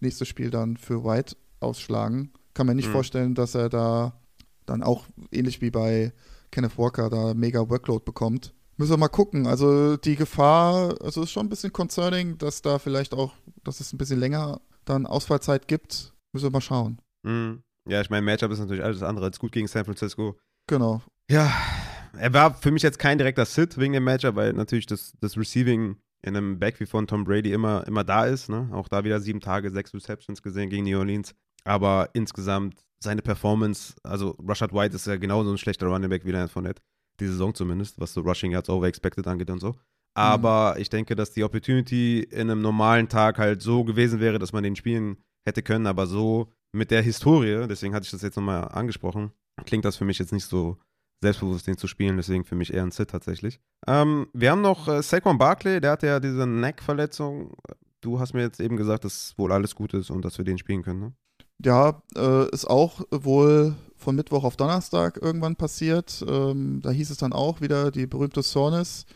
[0.00, 2.32] nächstes Spiel dann für White ausschlagen.
[2.54, 2.92] Kann mir nicht mhm.
[2.92, 4.20] vorstellen, dass er da
[4.66, 6.12] dann auch ähnlich wie bei
[6.50, 8.54] Kenneth Walker da mega Workload bekommt.
[8.76, 9.46] Müssen wir mal gucken.
[9.46, 13.32] Also die Gefahr, also ist schon ein bisschen concerning, dass da vielleicht auch,
[13.64, 16.12] dass es ein bisschen länger dann Ausfallzeit gibt.
[16.32, 16.98] Müssen wir mal schauen.
[17.22, 17.62] Mhm.
[17.88, 20.38] Ja, ich meine, Matchup ist natürlich alles andere als gut gegen San Francisco.
[20.68, 21.02] Genau.
[21.28, 21.52] Ja,
[22.16, 25.36] er war für mich jetzt kein direkter Sit wegen dem Matchup, weil natürlich das, das
[25.36, 28.48] Receiving in einem Back wie von Tom Brady immer, immer da ist.
[28.48, 28.68] Ne?
[28.72, 31.34] Auch da wieder sieben Tage, sechs Receptions gesehen gegen New Orleans.
[31.64, 36.30] Aber insgesamt seine Performance, also Rashad White ist ja genauso ein schlechter Running Back wie
[36.30, 36.82] Leonard Fournette.
[37.18, 39.74] Die Saison zumindest, was so Rushing Yards over expected angeht und so.
[40.14, 40.82] Aber mhm.
[40.82, 44.62] ich denke, dass die Opportunity in einem normalen Tag halt so gewesen wäre, dass man
[44.62, 48.68] den spielen hätte können, aber so mit der Historie, deswegen hatte ich das jetzt nochmal
[48.68, 49.32] angesprochen,
[49.64, 50.78] klingt das für mich jetzt nicht so
[51.22, 53.60] selbstbewusst, den zu spielen, deswegen für mich eher ein Sit tatsächlich.
[53.86, 57.54] Ähm, wir haben noch äh, Saquon Barkley, der hat ja diese Neck-Verletzung.
[58.00, 60.58] Du hast mir jetzt eben gesagt, dass wohl alles gut ist und dass wir den
[60.58, 61.12] spielen können, ne?
[61.64, 66.24] Ja, äh, ist auch wohl von Mittwoch auf Donnerstag irgendwann passiert.
[66.26, 69.06] Ähm, da hieß es dann auch wieder die berühmte Soreness.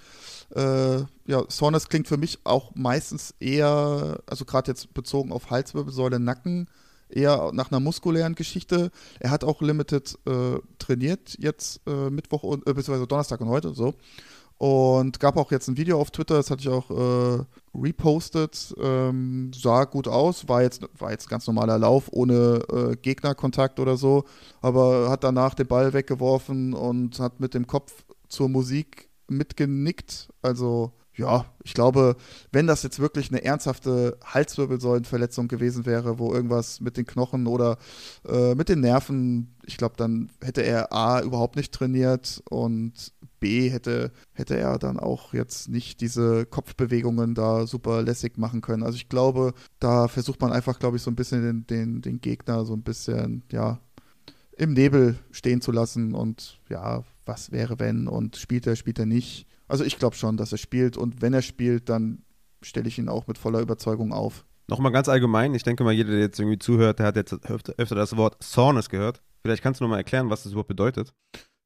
[0.54, 6.20] Äh, ja, Soreness klingt für mich auch meistens eher, also gerade jetzt bezogen auf Halswirbelsäule,
[6.20, 6.68] Nacken,
[7.08, 8.90] eher nach einer muskulären Geschichte.
[9.20, 13.74] Er hat auch Limited äh, trainiert, jetzt äh, Mittwoch und äh, beziehungsweise Donnerstag und heute
[13.74, 13.94] so.
[14.58, 17.44] Und gab auch jetzt ein Video auf Twitter, das hatte ich auch äh,
[17.74, 18.74] repostet.
[18.80, 23.98] Ähm, sah gut aus, war jetzt, war jetzt ganz normaler Lauf, ohne äh, Gegnerkontakt oder
[23.98, 24.24] so,
[24.62, 30.30] aber hat danach den Ball weggeworfen und hat mit dem Kopf zur Musik mitgenickt.
[30.40, 32.16] Also ja, ich glaube,
[32.52, 37.78] wenn das jetzt wirklich eine ernsthafte Halswirbelsäulenverletzung gewesen wäre, wo irgendwas mit den Knochen oder
[38.28, 43.70] äh, mit den Nerven, ich glaube, dann hätte er A überhaupt nicht trainiert und B
[43.70, 48.82] hätte, hätte er dann auch jetzt nicht diese Kopfbewegungen da super lässig machen können.
[48.82, 52.20] Also ich glaube, da versucht man einfach, glaube ich, so ein bisschen den, den, den
[52.20, 53.80] Gegner so ein bisschen, ja,
[54.58, 59.06] im Nebel stehen zu lassen und ja, was wäre wenn und spielt er, spielt er
[59.06, 62.24] nicht also ich glaube schon, dass er spielt und wenn er spielt, dann
[62.62, 64.44] stelle ich ihn auch mit voller Überzeugung auf.
[64.68, 67.74] Nochmal ganz allgemein, ich denke mal, jeder, der jetzt irgendwie zuhört, der hat jetzt öfter,
[67.76, 69.22] öfter das Wort Soreness gehört.
[69.42, 71.14] Vielleicht kannst du nochmal erklären, was das überhaupt bedeutet.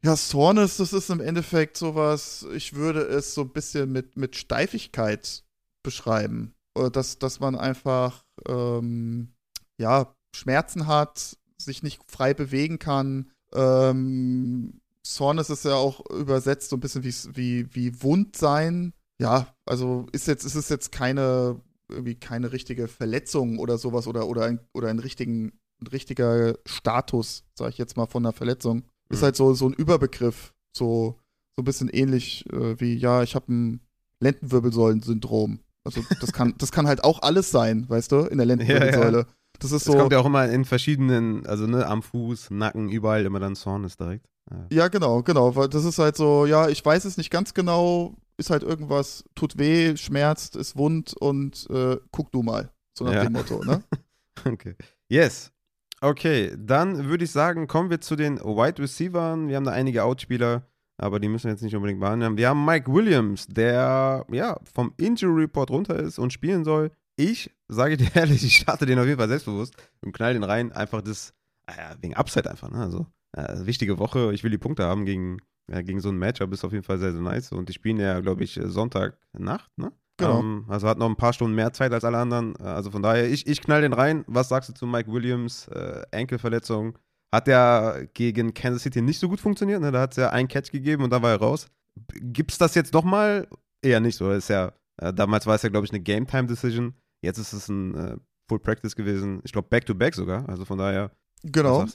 [0.02, 4.36] Ja, Soreness, das ist im Endeffekt sowas, ich würde es so ein bisschen mit, mit
[4.36, 5.44] Steifigkeit
[5.82, 6.54] beschreiben.
[6.92, 9.34] Dass, dass man einfach, ähm,
[9.78, 16.76] ja, Schmerzen hat, sich nicht frei bewegen kann, ähm, Soreness ist ja auch übersetzt so
[16.76, 18.92] ein bisschen wie, wie, wie Wund sein.
[19.20, 24.26] Ja, also ist jetzt, ist es jetzt keine, irgendwie keine richtige Verletzung oder sowas oder,
[24.28, 28.76] oder, ein, oder ein, richtigen, ein richtiger Status, sag ich jetzt mal, von einer Verletzung.
[28.76, 28.84] Mhm.
[29.14, 31.18] Ist halt so, so ein Überbegriff, so,
[31.56, 33.80] so ein bisschen ähnlich äh, wie, ja, ich habe ein
[34.20, 35.60] Lendenwirbelsäulen-Syndrom.
[35.84, 39.18] Also das kann, das kann halt auch alles sein, weißt du, in der Lendenwirbelsäule.
[39.20, 39.39] Ja, ja.
[39.60, 39.96] Das ist Es so.
[39.96, 43.96] kommt ja auch immer in verschiedenen, also ne, am Fuß, Nacken, überall immer dann Soreness
[43.96, 44.26] direkt.
[44.50, 44.66] Ja.
[44.72, 45.54] Ja, genau, genau.
[45.54, 49.24] Weil das ist halt so, ja, ich weiß es nicht ganz genau, ist halt irgendwas,
[49.34, 52.70] tut weh, schmerzt, ist wund und äh, guck du mal.
[52.98, 53.22] So nach Ja.
[53.24, 53.82] dem Motto, ne?
[54.44, 54.74] Okay.
[55.08, 55.52] Yes.
[56.00, 59.38] Okay, dann würde ich sagen, kommen wir zu den Wide Receivers.
[59.46, 60.62] Wir haben da einige Outspieler,
[60.96, 62.38] aber die müssen wir jetzt nicht unbedingt behandeln.
[62.38, 66.90] Wir haben Mike Williams, der ja vom Injury Report runter ist und spielen soll.
[67.20, 70.72] Ich sage dir ehrlich, ich starte den auf jeden Fall selbstbewusst und knall den rein.
[70.72, 71.34] Einfach das,
[71.68, 72.78] ja, wegen Upside einfach, ne?
[72.78, 74.32] Also, äh, wichtige Woche.
[74.32, 75.38] Ich will die Punkte haben gegen,
[75.70, 77.52] ja, gegen so ein Matchup, ist auf jeden Fall sehr, sehr nice.
[77.52, 79.92] Und die spielen ja, glaube ich, Sonntagnacht, ne?
[80.16, 80.40] Genau.
[80.40, 82.54] Ähm, also hat noch ein paar Stunden mehr Zeit als alle anderen.
[82.56, 84.24] Äh, Also von daher, ich, ich knall den rein.
[84.26, 85.68] Was sagst du zu Mike Williams?
[85.68, 86.98] Äh, Enkelverletzung.
[87.32, 89.80] Hat ja gegen Kansas City nicht so gut funktioniert.
[89.80, 89.92] Ne?
[89.92, 91.68] Da hat es ja einen Catch gegeben und dann war er raus.
[92.14, 93.46] Gibt es das jetzt nochmal?
[93.82, 94.30] Eher nicht so.
[94.30, 96.94] Ist ja, äh, damals war es ja, glaube ich, eine Game-Time-Decision.
[97.22, 98.16] Jetzt ist es ein äh,
[98.48, 99.40] Full Practice gewesen.
[99.44, 100.48] Ich glaube, Back-to-Back sogar.
[100.48, 101.10] Also von daher,
[101.42, 101.86] Genau,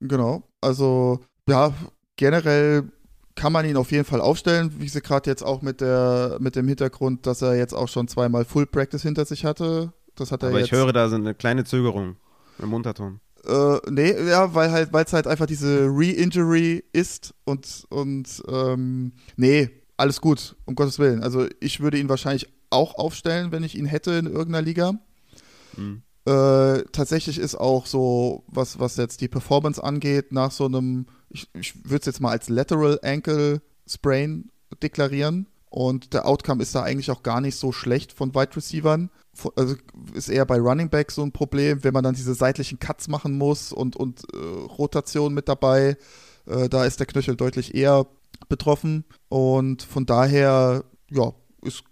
[0.00, 0.42] genau.
[0.60, 1.72] Also, ja,
[2.16, 2.84] generell
[3.34, 6.56] kann man ihn auf jeden Fall aufstellen, wie sie gerade jetzt auch mit der mit
[6.56, 9.92] dem Hintergrund, dass er jetzt auch schon zweimal Full Practice hinter sich hatte.
[10.14, 10.66] Das hat er Aber jetzt.
[10.68, 12.16] ich höre da so eine kleine Zögerung
[12.58, 13.20] im Unterton.
[13.46, 19.12] Äh, nee, ja, weil halt, weil es halt einfach diese Re-Injury ist und, und ähm,
[19.36, 21.22] nee, alles gut, um Gottes Willen.
[21.22, 24.94] Also ich würde ihn wahrscheinlich auch aufstellen, wenn ich ihn hätte in irgendeiner Liga.
[25.76, 26.02] Mhm.
[26.26, 31.48] Äh, tatsächlich ist auch so, was, was jetzt die Performance angeht, nach so einem, ich,
[31.54, 34.50] ich würde es jetzt mal als Lateral Ankle Sprain
[34.82, 35.46] deklarieren.
[35.68, 39.10] Und der Outcome ist da eigentlich auch gar nicht so schlecht von Wide Receivern.
[39.56, 39.76] Also
[40.14, 43.36] ist eher bei Running Back so ein Problem, wenn man dann diese seitlichen Cuts machen
[43.36, 45.96] muss und, und äh, Rotation mit dabei.
[46.46, 48.06] Äh, da ist der Knöchel deutlich eher
[48.48, 49.04] betroffen.
[49.28, 51.84] Und von daher, ja, ist,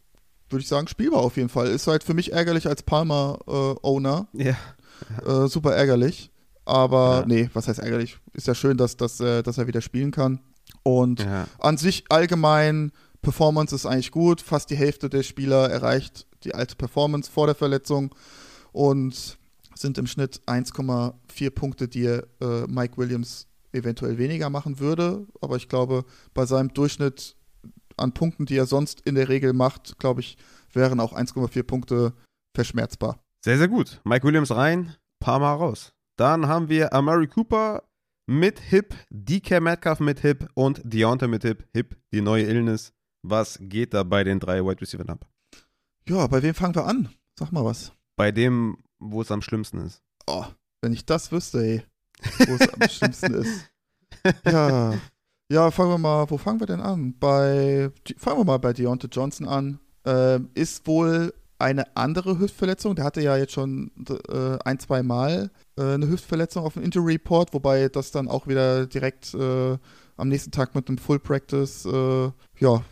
[0.55, 1.67] würde ich sagen, spielbar auf jeden Fall.
[1.67, 4.29] Ist halt für mich ärgerlich als Palmer-Owner.
[4.33, 4.57] Ja.
[5.27, 6.31] Äh, super ärgerlich.
[6.65, 7.27] Aber Ja.
[7.27, 8.19] nee, was heißt ärgerlich?
[8.33, 10.41] Ist ja schön, dass, dass, äh, dass er wieder spielen kann.
[10.83, 11.47] Und ja.
[11.59, 14.41] an sich allgemein, Performance ist eigentlich gut.
[14.41, 18.15] Fast die Hälfte der Spieler erreicht die alte Performance vor der Verletzung
[18.73, 19.39] und
[19.75, 22.23] sind im Schnitt 1,4 Punkte, die äh,
[22.69, 25.27] Mike Williams eventuell weniger machen würde.
[25.41, 27.35] Aber ich glaube, bei seinem Durchschnitt
[27.97, 30.37] an Punkten, die er sonst in der Regel macht, glaube ich,
[30.73, 32.15] wären auch 1,4 Punkte
[32.55, 33.21] verschmerzbar.
[33.45, 34.01] Sehr, sehr gut.
[34.05, 35.93] Mike Williams rein, paar Mal raus.
[36.17, 37.83] Dann haben wir Amari Cooper
[38.27, 41.67] mit Hip, DK Metcalf mit Hip und Deontay mit Hip.
[41.75, 42.93] Hip, die neue Illness.
[43.23, 45.27] Was geht da bei den drei Wide Receivers ab?
[46.09, 47.09] Ja, bei wem fangen wir an?
[47.39, 47.93] Sag mal was.
[48.17, 50.03] Bei dem, wo es am schlimmsten ist.
[50.27, 50.45] Oh,
[50.83, 51.85] wenn ich das wüsste, ey,
[52.47, 53.71] wo es am schlimmsten ist.
[54.45, 54.95] Ja.
[55.51, 57.15] Ja, fangen wir mal, wo fangen wir denn an?
[57.19, 59.79] Bei, fangen wir mal bei Deontay Johnson an.
[60.07, 62.95] Ähm, ist wohl eine andere Hüftverletzung.
[62.97, 63.91] Der hatte ja jetzt schon
[64.29, 68.47] äh, ein, zwei Mal äh, eine Hüftverletzung auf dem Injury Report, wobei das dann auch
[68.47, 69.77] wieder direkt äh,
[70.17, 72.83] am nächsten Tag mit einem Full Practice äh, ja,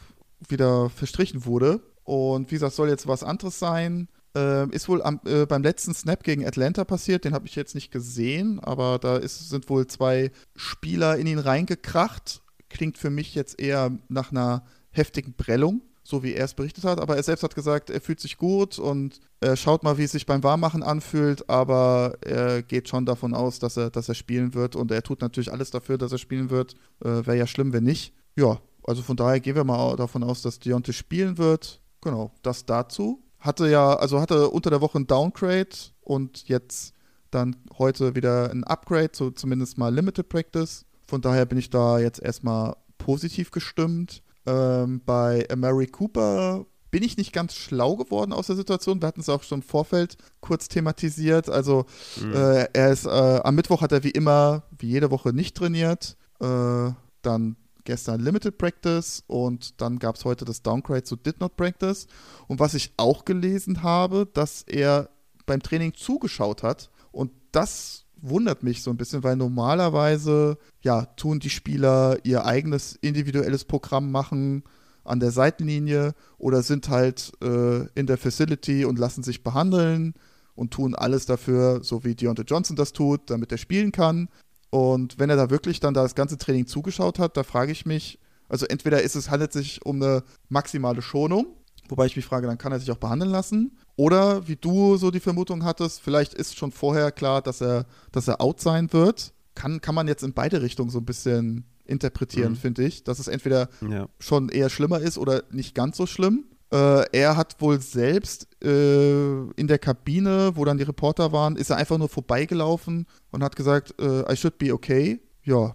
[0.48, 1.80] wieder verstrichen wurde.
[2.04, 4.08] Und wie gesagt, soll jetzt was anderes sein.
[4.34, 7.74] Ähm, ist wohl am, äh, beim letzten Snap gegen Atlanta passiert, den habe ich jetzt
[7.74, 12.40] nicht gesehen, aber da ist, sind wohl zwei Spieler in ihn reingekracht.
[12.70, 16.98] Klingt für mich jetzt eher nach einer heftigen Prellung, so wie er es berichtet hat.
[16.98, 20.12] Aber er selbst hat gesagt, er fühlt sich gut und er schaut mal, wie es
[20.12, 24.54] sich beim Warmmachen anfühlt, aber er geht schon davon aus, dass er, dass er spielen
[24.54, 26.74] wird und er tut natürlich alles dafür, dass er spielen wird.
[27.04, 28.14] Äh, Wäre ja schlimm, wenn nicht.
[28.34, 31.80] Ja, also von daher gehen wir mal davon aus, dass Deontay spielen wird.
[32.00, 33.22] Genau, das dazu.
[33.42, 35.68] Hatte ja, also hatte unter der Woche ein Downgrade
[36.00, 36.94] und jetzt
[37.30, 40.84] dann heute wieder ein Upgrade, so zumindest mal Limited Practice.
[41.06, 44.22] Von daher bin ich da jetzt erstmal positiv gestimmt.
[44.46, 49.00] Ähm, bei Amari Cooper bin ich nicht ganz schlau geworden aus der Situation.
[49.00, 51.48] Wir hatten es auch schon im Vorfeld kurz thematisiert.
[51.48, 51.86] Also
[52.22, 52.32] Mhm.
[52.34, 56.16] äh, er ist äh, am Mittwoch hat er wie immer, wie jede Woche nicht trainiert.
[56.40, 56.90] Äh,
[57.22, 62.06] dann gestern Limited Practice und dann gab es heute das Downgrade zu Did Not Practice.
[62.48, 65.08] Und was ich auch gelesen habe, dass er
[65.46, 66.90] beim Training zugeschaut hat.
[67.10, 72.96] Und das wundert mich so ein bisschen, weil normalerweise ja tun die Spieler ihr eigenes
[73.00, 74.62] individuelles Programm machen
[75.04, 80.14] an der Seitenlinie oder sind halt äh, in der Facility und lassen sich behandeln
[80.54, 84.28] und tun alles dafür, so wie Deontay Johnson das tut, damit er spielen kann.
[84.72, 88.18] Und wenn er da wirklich dann das ganze Training zugeschaut hat, da frage ich mich,
[88.48, 91.46] also entweder ist es, handelt es sich um eine maximale Schonung,
[91.90, 93.76] wobei ich mich frage, dann kann er sich auch behandeln lassen.
[93.96, 98.28] Oder wie du so die Vermutung hattest, vielleicht ist schon vorher klar, dass er, dass
[98.28, 99.34] er out sein wird.
[99.54, 102.56] Kann, kann man jetzt in beide Richtungen so ein bisschen interpretieren, Mhm.
[102.56, 103.04] finde ich.
[103.04, 104.08] Dass es entweder Ja.
[104.20, 106.44] schon eher schlimmer ist oder nicht ganz so schlimm.
[106.72, 111.76] Äh, er hat wohl selbst in der Kabine, wo dann die Reporter waren, ist er
[111.76, 115.20] einfach nur vorbeigelaufen und hat gesagt, äh, I should be okay.
[115.42, 115.74] Ja,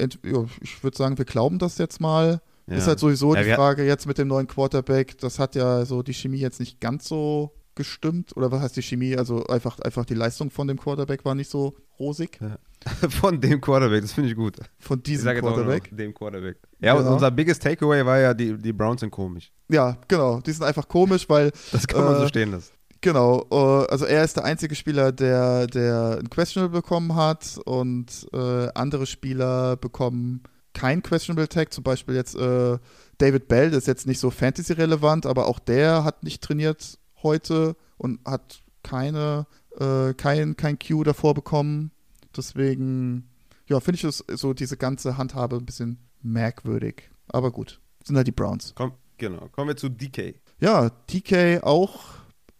[0.00, 2.40] ja ich würde sagen, wir glauben das jetzt mal.
[2.66, 2.76] Ja.
[2.76, 5.18] Ist halt sowieso ja, die Frage jetzt mit dem neuen Quarterback.
[5.18, 8.36] Das hat ja so die Chemie jetzt nicht ganz so gestimmt.
[8.36, 9.16] Oder was heißt die Chemie?
[9.16, 12.38] Also einfach, einfach die Leistung von dem Quarterback war nicht so rosig.
[12.40, 12.58] Ja.
[13.08, 14.56] Von dem Quarterback, das finde ich gut.
[14.78, 15.88] Von diesem Quarterback.
[15.96, 16.56] dem Quarterback.
[16.80, 17.06] Ja, genau.
[17.06, 19.50] und unser biggest Takeaway war ja, die, die Browns sind komisch.
[19.68, 20.40] Ja, genau.
[20.40, 21.50] Die sind einfach komisch, weil.
[21.72, 22.70] Das kann man äh, so stehen lassen.
[23.00, 28.26] Genau, äh, also er ist der einzige Spieler, der, der ein Questionable bekommen hat und
[28.32, 32.78] äh, andere Spieler bekommen kein Questionable Tag, zum Beispiel jetzt äh,
[33.18, 37.76] David Bell, das ist jetzt nicht so Fantasy-relevant, aber auch der hat nicht trainiert heute
[37.96, 39.46] und hat keine,
[39.78, 41.92] äh, kein, kein Q davor bekommen.
[42.36, 43.28] Deswegen,
[43.66, 47.10] ja, finde ich es so diese ganze Handhabe ein bisschen merkwürdig.
[47.28, 48.72] Aber gut, sind halt die Browns.
[48.74, 49.48] Komm, genau.
[49.52, 50.34] Kommen wir zu DK.
[50.60, 52.00] Ja, DK auch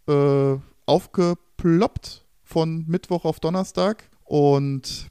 [0.06, 0.56] äh,
[0.86, 5.08] aufgeploppt von Mittwoch auf Donnerstag und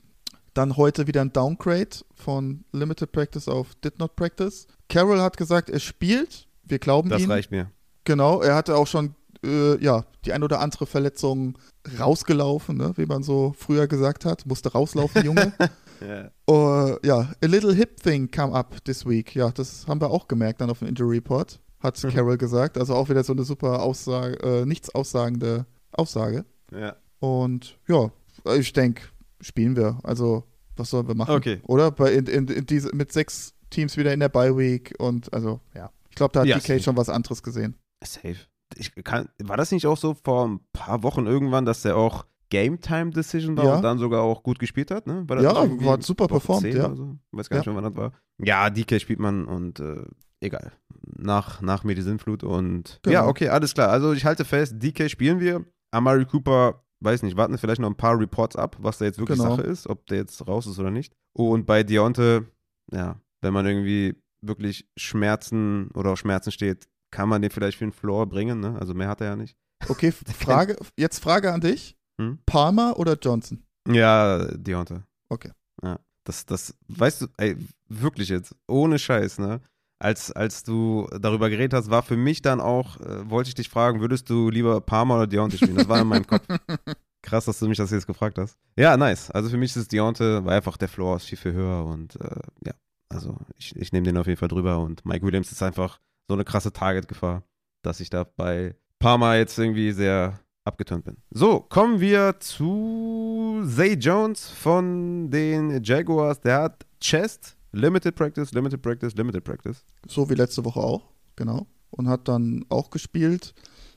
[0.54, 4.68] dann heute wieder ein Downgrade von Limited Practice auf Did Not Practice.
[4.90, 6.48] Carroll hat gesagt, er spielt.
[6.64, 7.30] Wir glauben das ihm.
[7.30, 7.72] Das reicht mir.
[8.06, 11.58] Genau, er hatte auch schon äh, ja, die ein oder andere Verletzung
[12.00, 12.94] rausgelaufen, ne?
[12.96, 14.46] wie man so früher gesagt hat.
[14.46, 15.54] Musste rauslaufen, Junge.
[16.02, 16.32] yeah.
[16.50, 19.36] uh, ja, a little hip thing come up this week.
[19.36, 22.10] Ja, das haben wir auch gemerkt dann auf dem Injury Report, hat mhm.
[22.10, 22.78] Carol gesagt.
[22.78, 26.46] Also auch wieder so eine super Aussage, äh, nichts aussagende Aussage.
[26.72, 26.96] Ja.
[27.20, 28.12] Und ja,
[28.58, 29.04] ich denke,
[29.42, 30.00] spielen wir.
[30.04, 30.44] Also,
[30.76, 31.36] was sollen wir machen?
[31.36, 31.62] Okay.
[31.68, 31.92] Oder?
[31.92, 35.62] Bei, in, in, in diese, mit sechs Teams wieder in der Bye Week und also,
[35.74, 35.92] ja.
[36.10, 37.76] Ich glaube, da hat ja, DK schon was anderes gesehen.
[38.02, 38.38] Safe
[38.78, 42.26] ich kann, war das nicht auch so vor ein paar Wochen irgendwann, dass der auch
[42.50, 43.76] Game Time Decision war ja.
[43.76, 45.08] und dann sogar auch gut gespielt hat?
[45.08, 45.24] Ne?
[45.28, 46.96] War ja, war super performt, ja.
[46.96, 47.18] So?
[47.32, 47.76] Weiß gar nicht, ja.
[47.76, 48.14] wann das war.
[48.38, 50.06] Ja, DK spielt man und äh,
[50.42, 50.72] egal.
[51.18, 53.14] Nach, nach mir die Sinnflut und genau.
[53.14, 53.90] ja, okay, alles klar.
[53.90, 55.66] Also ich halte fest, DK spielen wir.
[55.92, 59.18] Amari Cooper, weiß nicht, warten wir vielleicht noch ein paar Reports ab, was da jetzt
[59.18, 59.56] wirklich genau.
[59.56, 61.14] Sache ist, ob der jetzt raus ist oder nicht.
[61.34, 62.46] Und bei Deonte,
[62.92, 67.86] ja, wenn man irgendwie wirklich Schmerzen oder auf Schmerzen steht, kann man den vielleicht für
[67.86, 68.76] den Floor bringen, ne?
[68.78, 69.56] Also mehr hat er ja nicht.
[69.88, 71.96] Okay, Frage, jetzt Frage an dich.
[72.20, 72.40] Hm?
[72.46, 73.64] Palmer oder Johnson?
[73.88, 75.00] Ja, Deontay.
[75.30, 75.52] Okay.
[75.82, 77.56] Ja, das, das, weißt du, ey,
[77.88, 79.62] wirklich jetzt, ohne Scheiß, ne?
[79.98, 83.70] Als, als du darüber geredet hast, war für mich dann auch, äh, wollte ich dich
[83.70, 85.78] fragen, würdest du lieber Palmer oder Deontay spielen?
[85.78, 86.46] Das war in meinem Kopf.
[87.22, 88.58] Krass, dass du mich das jetzt gefragt hast.
[88.78, 89.32] Ja, nice.
[89.32, 92.42] Also für mich ist Deontay, weil einfach der Floor ist viel, viel höher und äh,
[92.66, 92.74] ja,
[93.08, 96.34] also ich, ich nehme den auf jeden Fall drüber und Mike Williams ist einfach so
[96.34, 97.44] eine krasse Target-Gefahr,
[97.82, 101.18] dass ich da bei Parma jetzt irgendwie sehr abgeturnt bin.
[101.30, 106.42] So, kommen wir zu Zay Jones von den Jaguars.
[106.42, 109.86] Der hat Chest, Limited Practice, Limited Practice, Limited Practice.
[110.08, 111.04] So wie letzte Woche auch,
[111.36, 111.68] genau.
[111.92, 113.54] Und hat dann auch gespielt.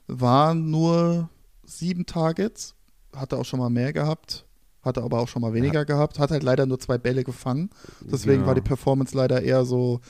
[0.07, 1.29] War nur
[1.63, 2.75] sieben Targets,
[3.15, 4.45] hatte auch schon mal mehr gehabt,
[4.89, 5.83] hatte aber auch schon mal weniger ja.
[5.85, 7.69] gehabt, hat halt leider nur zwei Bälle gefangen.
[8.01, 8.47] Deswegen ja.
[8.47, 10.01] war die Performance leider eher so,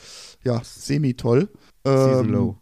[0.43, 1.49] ja, semi-toll.
[1.86, 2.57] Season ähm, Low.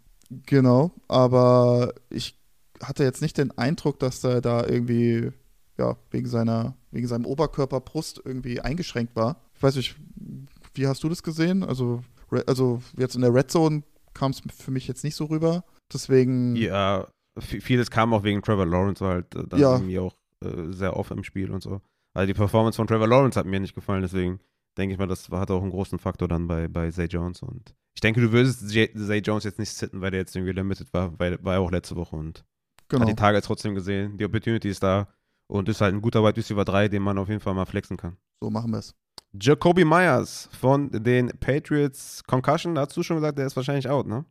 [0.46, 2.38] Genau, aber ich
[2.84, 5.32] hatte jetzt nicht den Eindruck, dass er da irgendwie,
[5.78, 9.42] ja, wegen seiner, wegen seinem Oberkörper Brust irgendwie eingeschränkt war.
[9.56, 9.96] Ich weiß nicht,
[10.74, 11.64] wie hast du das gesehen?
[11.64, 12.02] Also,
[12.46, 15.64] also jetzt in der Red Zone kam es für mich jetzt nicht so rüber.
[15.92, 16.56] Deswegen.
[16.56, 17.08] Ja,
[17.40, 19.74] vieles kam auch wegen Trevor Lawrence halt äh, dann ja.
[19.76, 20.14] irgendwie auch
[20.44, 21.82] äh, sehr off im Spiel und so.
[22.18, 24.40] Also die Performance von Trevor Lawrence hat mir nicht gefallen, deswegen
[24.76, 27.44] denke ich mal, das hat auch einen großen Faktor dann bei, bei Zay Jones.
[27.44, 30.92] Und ich denke, du würdest Zay Jones jetzt nicht sitten, weil der jetzt irgendwie limited
[30.94, 32.44] war, weil war ja auch letzte Woche und
[32.88, 33.04] genau.
[33.04, 34.18] hat die Tage trotzdem gesehen.
[34.18, 35.08] Die Opportunity ist da
[35.46, 37.98] und ist halt ein guter Wide Receiver 3, den man auf jeden Fall mal flexen
[37.98, 38.18] kann.
[38.42, 38.96] So machen wir es.
[39.40, 44.08] Jacoby Myers von den Patriots Concussion, da hast du schon gesagt, der ist wahrscheinlich out,
[44.08, 44.26] ne?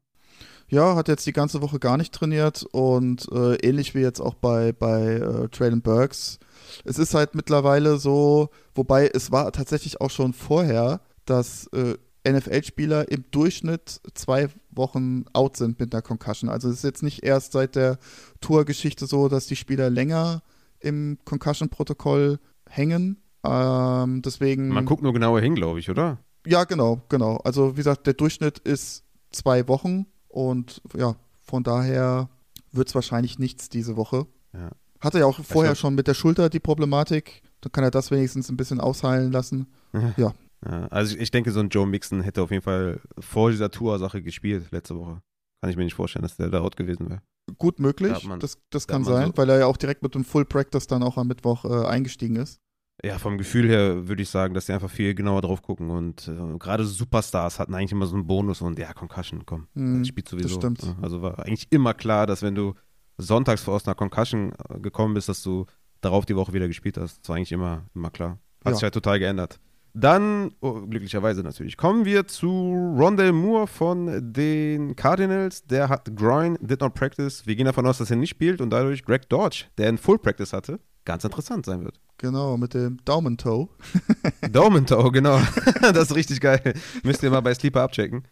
[0.68, 4.34] Ja, hat jetzt die ganze Woche gar nicht trainiert und äh, ähnlich wie jetzt auch
[4.34, 6.40] bei, bei äh, Traylon Burks
[6.84, 11.96] es ist halt mittlerweile so, wobei es war tatsächlich auch schon vorher, dass äh,
[12.28, 16.50] NFL-Spieler im Durchschnitt zwei Wochen out sind mit einer Concussion.
[16.50, 17.98] Also es ist jetzt nicht erst seit der
[18.40, 20.42] Tour-Geschichte so, dass die Spieler länger
[20.80, 22.38] im Concussion-Protokoll
[22.68, 23.22] hängen.
[23.44, 24.68] Ähm, deswegen.
[24.68, 26.18] Man guckt nur genauer hin, glaube ich, oder?
[26.44, 27.36] Ja, genau, genau.
[27.38, 32.28] Also wie gesagt, der Durchschnitt ist zwei Wochen und ja, von daher
[32.72, 34.26] wird es wahrscheinlich nichts diese Woche.
[34.52, 34.70] Ja.
[35.00, 37.42] Hatte ja auch vorher schon mit der Schulter die Problematik.
[37.60, 39.66] Dann kann er das wenigstens ein bisschen ausheilen lassen.
[40.16, 40.32] ja.
[40.64, 40.86] ja.
[40.88, 44.70] Also ich denke, so ein Joe Mixon hätte auf jeden Fall vor dieser Tour-Sache gespielt
[44.70, 45.20] letzte Woche.
[45.60, 47.22] Kann ich mir nicht vorstellen, dass der da out gewesen wäre.
[47.58, 50.24] Gut möglich, man, das, das kann sein, so weil er ja auch direkt mit dem
[50.24, 52.60] Full Practice dann auch am Mittwoch äh, eingestiegen ist.
[53.04, 56.28] Ja, vom Gefühl her würde ich sagen, dass die einfach viel genauer drauf gucken und
[56.28, 60.28] äh, gerade Superstars hatten eigentlich immer so einen Bonus und ja, Concussion, komm, mm, spielt
[60.28, 60.48] sowieso.
[60.48, 60.96] Das stimmt.
[61.02, 62.74] Also war eigentlich immer klar, dass wenn du
[63.18, 65.66] sonntags aus einer Concussion äh, gekommen bist, dass du
[66.00, 67.20] darauf die Woche wieder gespielt hast.
[67.20, 68.38] Das war eigentlich immer, immer klar.
[68.64, 68.74] Hat ja.
[68.74, 69.60] sich halt total geändert.
[69.98, 75.64] Dann, oh, glücklicherweise natürlich, kommen wir zu Rondell Moore von den Cardinals.
[75.64, 77.46] Der hat Groin, did not practice.
[77.46, 80.18] Wir gehen davon aus, dass er nicht spielt und dadurch Greg Dodge, der einen Full
[80.18, 81.98] Practice hatte, ganz interessant sein wird.
[82.18, 83.68] Genau, mit dem Daumentoe.
[84.52, 85.40] Daumentoe, genau.
[85.80, 86.74] das ist richtig geil.
[87.02, 88.28] Müsst ihr mal bei Sleeper abchecken.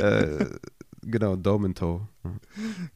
[0.00, 0.46] Äh,
[1.02, 2.08] genau, Daumentoe.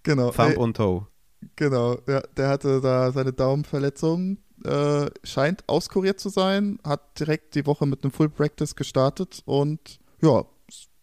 [0.02, 0.30] Genau.
[0.32, 1.06] Thumb ey, und Toe.
[1.54, 7.66] Genau, ja, der hatte da seine Daumenverletzung äh, scheint auskuriert zu sein, hat direkt die
[7.66, 10.44] Woche mit einem Full Practice gestartet und ja,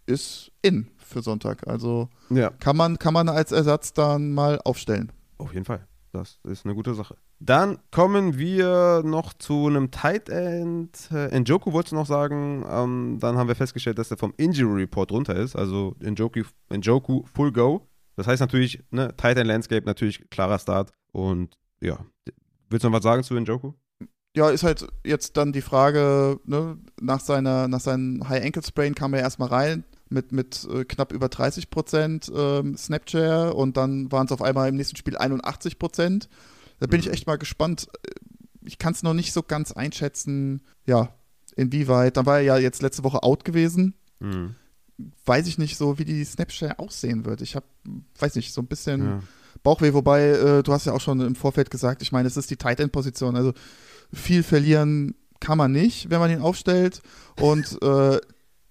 [0.05, 1.67] ist in für Sonntag.
[1.67, 2.49] Also ja.
[2.49, 5.11] kann, man, kann man als Ersatz dann mal aufstellen.
[5.37, 5.87] Auf jeden Fall.
[6.15, 7.15] Das ist eine gute Sache.
[7.39, 11.09] Dann kommen wir noch zu einem Tight End.
[11.11, 12.65] Äh, Njoku wolltest du noch sagen.
[12.69, 15.55] Ähm, dann haben wir festgestellt, dass er vom Injury Report runter ist.
[15.55, 17.87] Also Njoku, Njoku Full Go.
[18.15, 20.91] Das heißt natürlich, ne, Tight End Landscape natürlich klarer Start.
[21.11, 21.99] Und ja,
[22.69, 23.73] Willst du noch was sagen zu Njoku?
[24.35, 28.95] Ja, ist halt jetzt dann die Frage, ne, nach, seiner, nach seinem High Ankle Sprain
[28.95, 34.11] kam er erstmal rein mit, mit äh, knapp über 30 Prozent ähm, Snapshare und dann
[34.11, 36.29] waren es auf einmal im nächsten Spiel 81 Prozent.
[36.79, 37.07] Da bin mhm.
[37.07, 37.87] ich echt mal gespannt.
[38.61, 41.13] Ich kann es noch nicht so ganz einschätzen, ja,
[41.55, 42.17] inwieweit.
[42.17, 43.95] Dann war er ja jetzt letzte Woche out gewesen.
[44.19, 44.55] Mhm.
[45.25, 47.41] Weiß ich nicht so, wie die Snapshare aussehen wird.
[47.41, 47.65] Ich habe,
[48.19, 49.05] weiß nicht, so ein bisschen.
[49.05, 49.19] Ja
[49.65, 52.51] Bauchweh, wobei äh, du hast ja auch schon im Vorfeld gesagt, ich meine, es ist
[52.51, 53.53] die Tight End Position, also
[54.13, 57.01] viel verlieren kann man nicht, wenn man ihn aufstellt
[57.41, 58.19] und äh,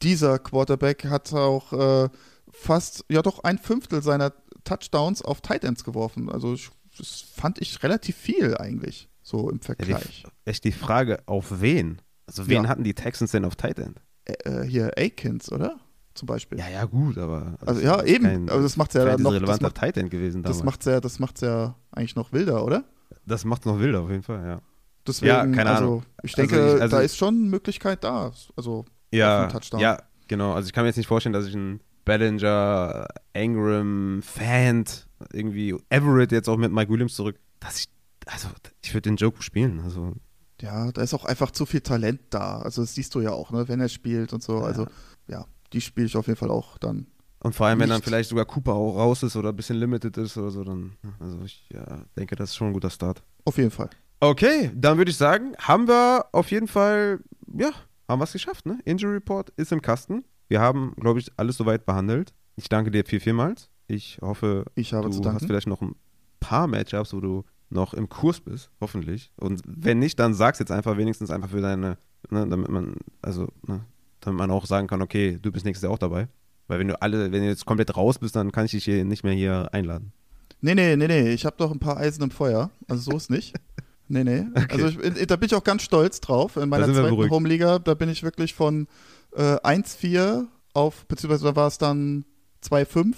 [0.04, 2.08] dieser Quarterback hat auch äh,
[2.50, 4.32] fast, ja doch ein Fünftel seiner
[4.64, 6.56] Touchdowns auf Tight Ends geworfen, also
[6.96, 10.22] das fand ich relativ viel eigentlich, so im Vergleich.
[10.22, 12.00] Ja, die, echt die Frage, auf wen?
[12.26, 12.68] Also wen ja.
[12.68, 14.00] hatten die Texans denn auf Tight End?
[14.24, 15.80] Äh, hier Akins, oder?
[16.14, 16.58] zum Beispiel.
[16.58, 17.56] Ja, ja, gut, aber.
[17.66, 18.24] Also, ja, eben.
[18.24, 19.32] Kein, aber das macht ja dann noch.
[19.32, 20.58] relevanter das macht, Tight gewesen damals.
[20.58, 22.84] Das macht's ja, das macht's ja eigentlich noch wilder, oder?
[23.26, 24.60] Das macht es noch wilder, auf jeden Fall, ja.
[25.06, 26.02] Deswegen, ja, keine also, Ahnung.
[26.22, 28.32] Ich denke, also ich, also, da ist schon Möglichkeit da.
[28.56, 28.84] Also,
[29.14, 29.48] ja,
[29.78, 29.98] ja,
[30.28, 30.52] genau.
[30.52, 36.32] Also, ich kann mir jetzt nicht vorstellen, dass ich einen Ballinger, Ingram, Fant, irgendwie Everett
[36.32, 37.88] jetzt auch mit Mike Williams zurück, dass ich,
[38.26, 38.48] also,
[38.82, 39.80] ich würde den Joke spielen.
[39.80, 40.12] Also,
[40.60, 42.58] ja, da ist auch einfach zu viel Talent da.
[42.58, 44.60] Also, das siehst du ja auch, ne, wenn er spielt und so.
[44.60, 44.66] Ja.
[44.66, 44.86] Also,
[45.26, 47.06] ja, die spiele ich auf jeden Fall auch dann.
[47.40, 47.84] Und vor allem, nicht.
[47.84, 50.64] wenn dann vielleicht sogar Cooper auch raus ist oder ein bisschen limited ist oder so,
[50.64, 53.22] dann, also ich ja, denke, das ist schon ein guter Start.
[53.44, 53.90] Auf jeden Fall.
[54.20, 57.20] Okay, dann würde ich sagen, haben wir auf jeden Fall,
[57.54, 57.70] ja,
[58.08, 58.78] haben wir es geschafft, ne?
[58.84, 60.24] Injury Report ist im Kasten.
[60.48, 62.34] Wir haben, glaube ich, alles soweit behandelt.
[62.56, 63.70] Ich danke dir viel, vielmals.
[63.86, 65.94] Ich hoffe, ich du hast vielleicht noch ein
[66.40, 69.30] paar Matchups, wo du noch im Kurs bist, hoffentlich.
[69.36, 71.98] Und wenn nicht, dann sag's jetzt einfach wenigstens einfach für deine,
[72.30, 73.84] ne, damit man, also, ne,
[74.20, 76.28] damit man auch sagen kann, okay, du bist nächstes Jahr auch dabei.
[76.66, 79.04] Weil wenn du alle, wenn du jetzt komplett raus bist, dann kann ich dich hier
[79.04, 80.12] nicht mehr hier einladen.
[80.60, 81.30] Nee, nee, nee, nee.
[81.32, 82.70] Ich habe doch ein paar Eisen im Feuer.
[82.88, 83.54] Also so ist nicht.
[84.08, 84.46] Nee, nee.
[84.54, 84.82] Okay.
[84.82, 86.56] Also ich, da bin ich auch ganz stolz drauf.
[86.56, 88.86] In meiner zweiten Homeliga, da bin ich wirklich von
[89.34, 92.24] äh, 1-4 auf, beziehungsweise da war es dann
[92.64, 93.14] 2-5.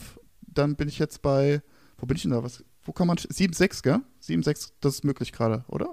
[0.46, 1.62] Dann bin ich jetzt bei,
[1.98, 2.42] wo bin ich denn da?
[2.42, 4.00] Was, wo kann man, 7-6, gell?
[4.22, 5.90] 7-6, das ist möglich gerade, oder?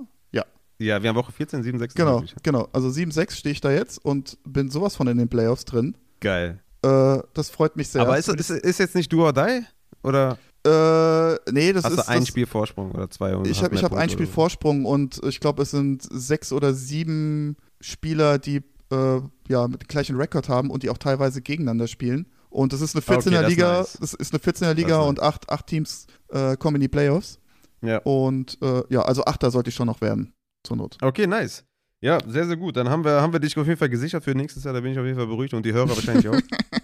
[0.83, 1.93] Ja, wir haben Woche 14, 7, 6.
[1.93, 2.67] Genau, genau.
[2.73, 5.95] Also 7, 6 stehe ich da jetzt und bin sowas von in den Playoffs drin.
[6.19, 6.59] Geil.
[6.81, 8.01] Äh, das freut mich sehr.
[8.01, 9.63] Aber ist, ist, ist jetzt nicht do or die?
[10.03, 10.37] Oder?
[10.66, 12.05] Äh, nee, das Hast ist.
[12.05, 13.36] du ein das, Spiel Vorsprung oder zwei?
[13.36, 17.57] Und ich habe hab ein Spiel Vorsprung und ich glaube, es sind sechs oder sieben
[17.82, 18.61] Spieler, die
[18.91, 22.28] äh, ja mit dem gleichen Rekord haben und die auch teilweise gegeneinander spielen.
[22.49, 23.97] Und das ist eine 14er okay, Liga, nice.
[23.99, 27.39] das ist eine 14er Liga und acht, acht Teams äh, kommen in die Playoffs.
[27.82, 27.97] Ja.
[27.99, 30.34] Und äh, ja, also Achter sollte ich schon noch werden
[30.64, 30.97] zur Not.
[31.01, 31.66] Okay, nice.
[31.99, 32.78] Ja, sehr, sehr gut.
[32.78, 34.74] Dann haben wir, haben wir dich auf jeden Fall gesichert für nächstes Jahr.
[34.74, 36.36] Da bin ich auf jeden Fall beruhigt und die Hörer wahrscheinlich auch.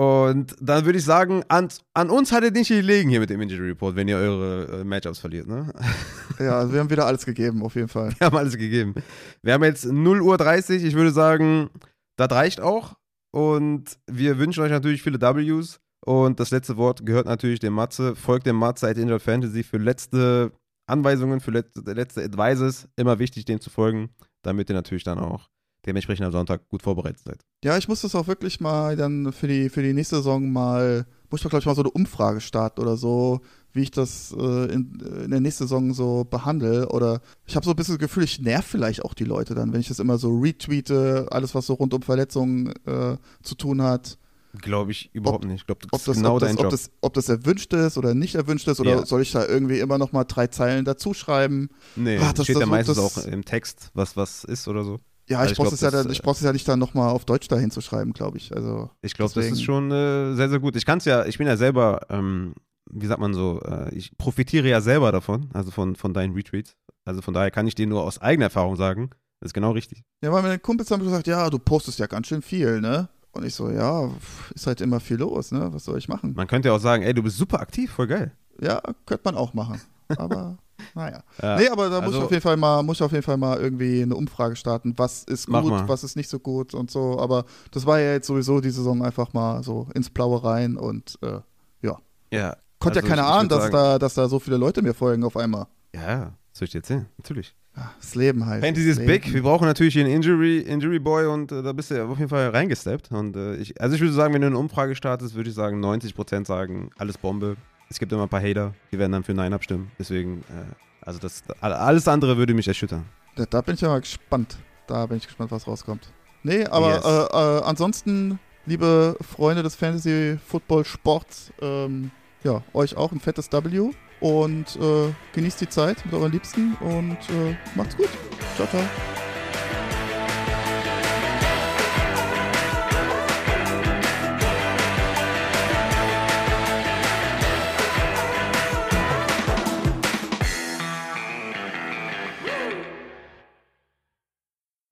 [0.00, 3.38] Und dann würde ich sagen, an, an uns hat ihr nicht gelegen hier mit dem
[3.42, 5.70] Injury Report, wenn ihr eure äh, Matchups verliert, ne?
[6.38, 8.14] Ja, also wir haben wieder alles gegeben, auf jeden Fall.
[8.18, 8.94] Wir haben alles gegeben.
[9.42, 10.84] Wir haben jetzt 0 Uhr 30.
[10.84, 11.68] Ich würde sagen,
[12.16, 12.94] das reicht auch.
[13.30, 15.80] Und wir wünschen euch natürlich viele Ws.
[16.06, 18.16] Und das letzte Wort gehört natürlich dem Matze.
[18.16, 20.50] Folgt dem Matze at Injured Fantasy für letzte
[20.86, 24.08] Anweisungen für letzte, letzte Advices, immer wichtig, dem zu folgen,
[24.40, 25.50] damit ihr natürlich dann auch
[25.90, 27.44] dementsprechend am Sonntag gut vorbereitet seid.
[27.64, 31.06] Ja, ich muss das auch wirklich mal dann für die, für die nächste Saison mal,
[31.30, 33.40] muss ich doch, glaube ich, mal so eine Umfrage starten oder so,
[33.72, 36.88] wie ich das äh, in, in, der nächsten Saison so behandle.
[36.90, 39.72] Oder ich habe so ein bisschen das Gefühl, ich nerv vielleicht auch die Leute dann,
[39.72, 43.82] wenn ich das immer so retweete, alles, was so rund um Verletzungen äh, zu tun
[43.82, 44.16] hat.
[44.60, 45.60] Glaube ich überhaupt ob, nicht.
[45.60, 46.66] Ich glaube, das ist genau das, dein Job.
[46.66, 49.06] Ob das, ob das erwünscht ist oder nicht erwünscht ist oder ja.
[49.06, 51.68] soll ich da irgendwie immer noch mal drei Zeilen dazu schreiben?
[51.94, 54.98] Nee, Ach, das steht das, ja meistens auch im Text, was was ist oder so.
[55.30, 57.24] Ja, also ich, brauche es ja, dann, ich brauch's ja nicht dann noch mal auf
[57.24, 58.54] Deutsch dahin zu schreiben, glaube ich.
[58.54, 60.74] Also, ich glaube, das ist schon äh, sehr, sehr gut.
[60.76, 62.54] Ich kann es ja, ich bin ja selber ähm,
[62.92, 66.76] wie sagt man so, äh, ich profitiere ja selber davon, also von, von deinen Retweets.
[67.04, 69.10] Also von daher kann ich dir nur aus eigener Erfahrung sagen,
[69.40, 70.04] das ist genau richtig.
[70.22, 73.08] Ja, weil meine Kumpels haben gesagt, ja, du postest ja ganz schön viel, ne?
[73.32, 74.10] Und ich so, ja,
[74.54, 75.72] ist halt immer viel los, ne?
[75.72, 76.34] Was soll ich machen?
[76.34, 78.32] Man könnte ja auch sagen, ey, du bist super aktiv, voll geil.
[78.60, 79.80] Ja, könnte man auch machen.
[80.16, 80.58] Aber
[80.94, 81.22] naja.
[81.42, 83.22] Ja, nee, aber da muss also, ich auf jeden Fall mal, muss ich auf jeden
[83.22, 86.90] Fall mal irgendwie eine Umfrage starten, was ist gut, was ist nicht so gut und
[86.90, 87.18] so.
[87.18, 91.18] Aber das war ja jetzt sowieso die Saison einfach mal so ins Blaue rein und
[91.22, 91.40] äh,
[91.82, 91.98] ja.
[92.32, 92.56] Ja.
[92.78, 95.36] Konnte also ja keiner ahnen, dass da, dass da so viele Leute mir folgen auf
[95.36, 95.66] einmal.
[95.94, 97.06] Ja, soll ich dir erzählen?
[97.18, 97.54] Natürlich.
[98.00, 98.64] Das Leben halt.
[98.64, 99.32] Fantasy ist big.
[99.32, 102.18] Wir brauchen natürlich hier einen Injury, Injury Boy und äh, da bist du ja auf
[102.18, 103.12] jeden Fall reingesteppt.
[103.12, 105.82] Und, äh, ich, also ich würde sagen, wenn du eine Umfrage startest, würde ich sagen,
[105.82, 107.56] 90% sagen, alles Bombe.
[107.90, 109.90] Es gibt immer ein paar Hater, die werden dann für Nein abstimmen.
[109.98, 110.72] Deswegen, äh,
[111.02, 113.04] also das, alles andere würde mich erschüttern.
[113.34, 114.56] Da, da, bin ich ja mal gespannt.
[114.86, 116.08] Da bin ich gespannt, was rauskommt.
[116.44, 117.04] Nee, aber yes.
[117.04, 122.12] äh, äh, ansonsten, liebe Freunde des Fantasy-Football-Sports, ähm,
[122.44, 127.18] ja, euch auch ein fettes W und äh, genießt die Zeit mit euren Liebsten und
[127.28, 128.08] äh, macht's gut.
[128.56, 128.82] Ciao, ciao.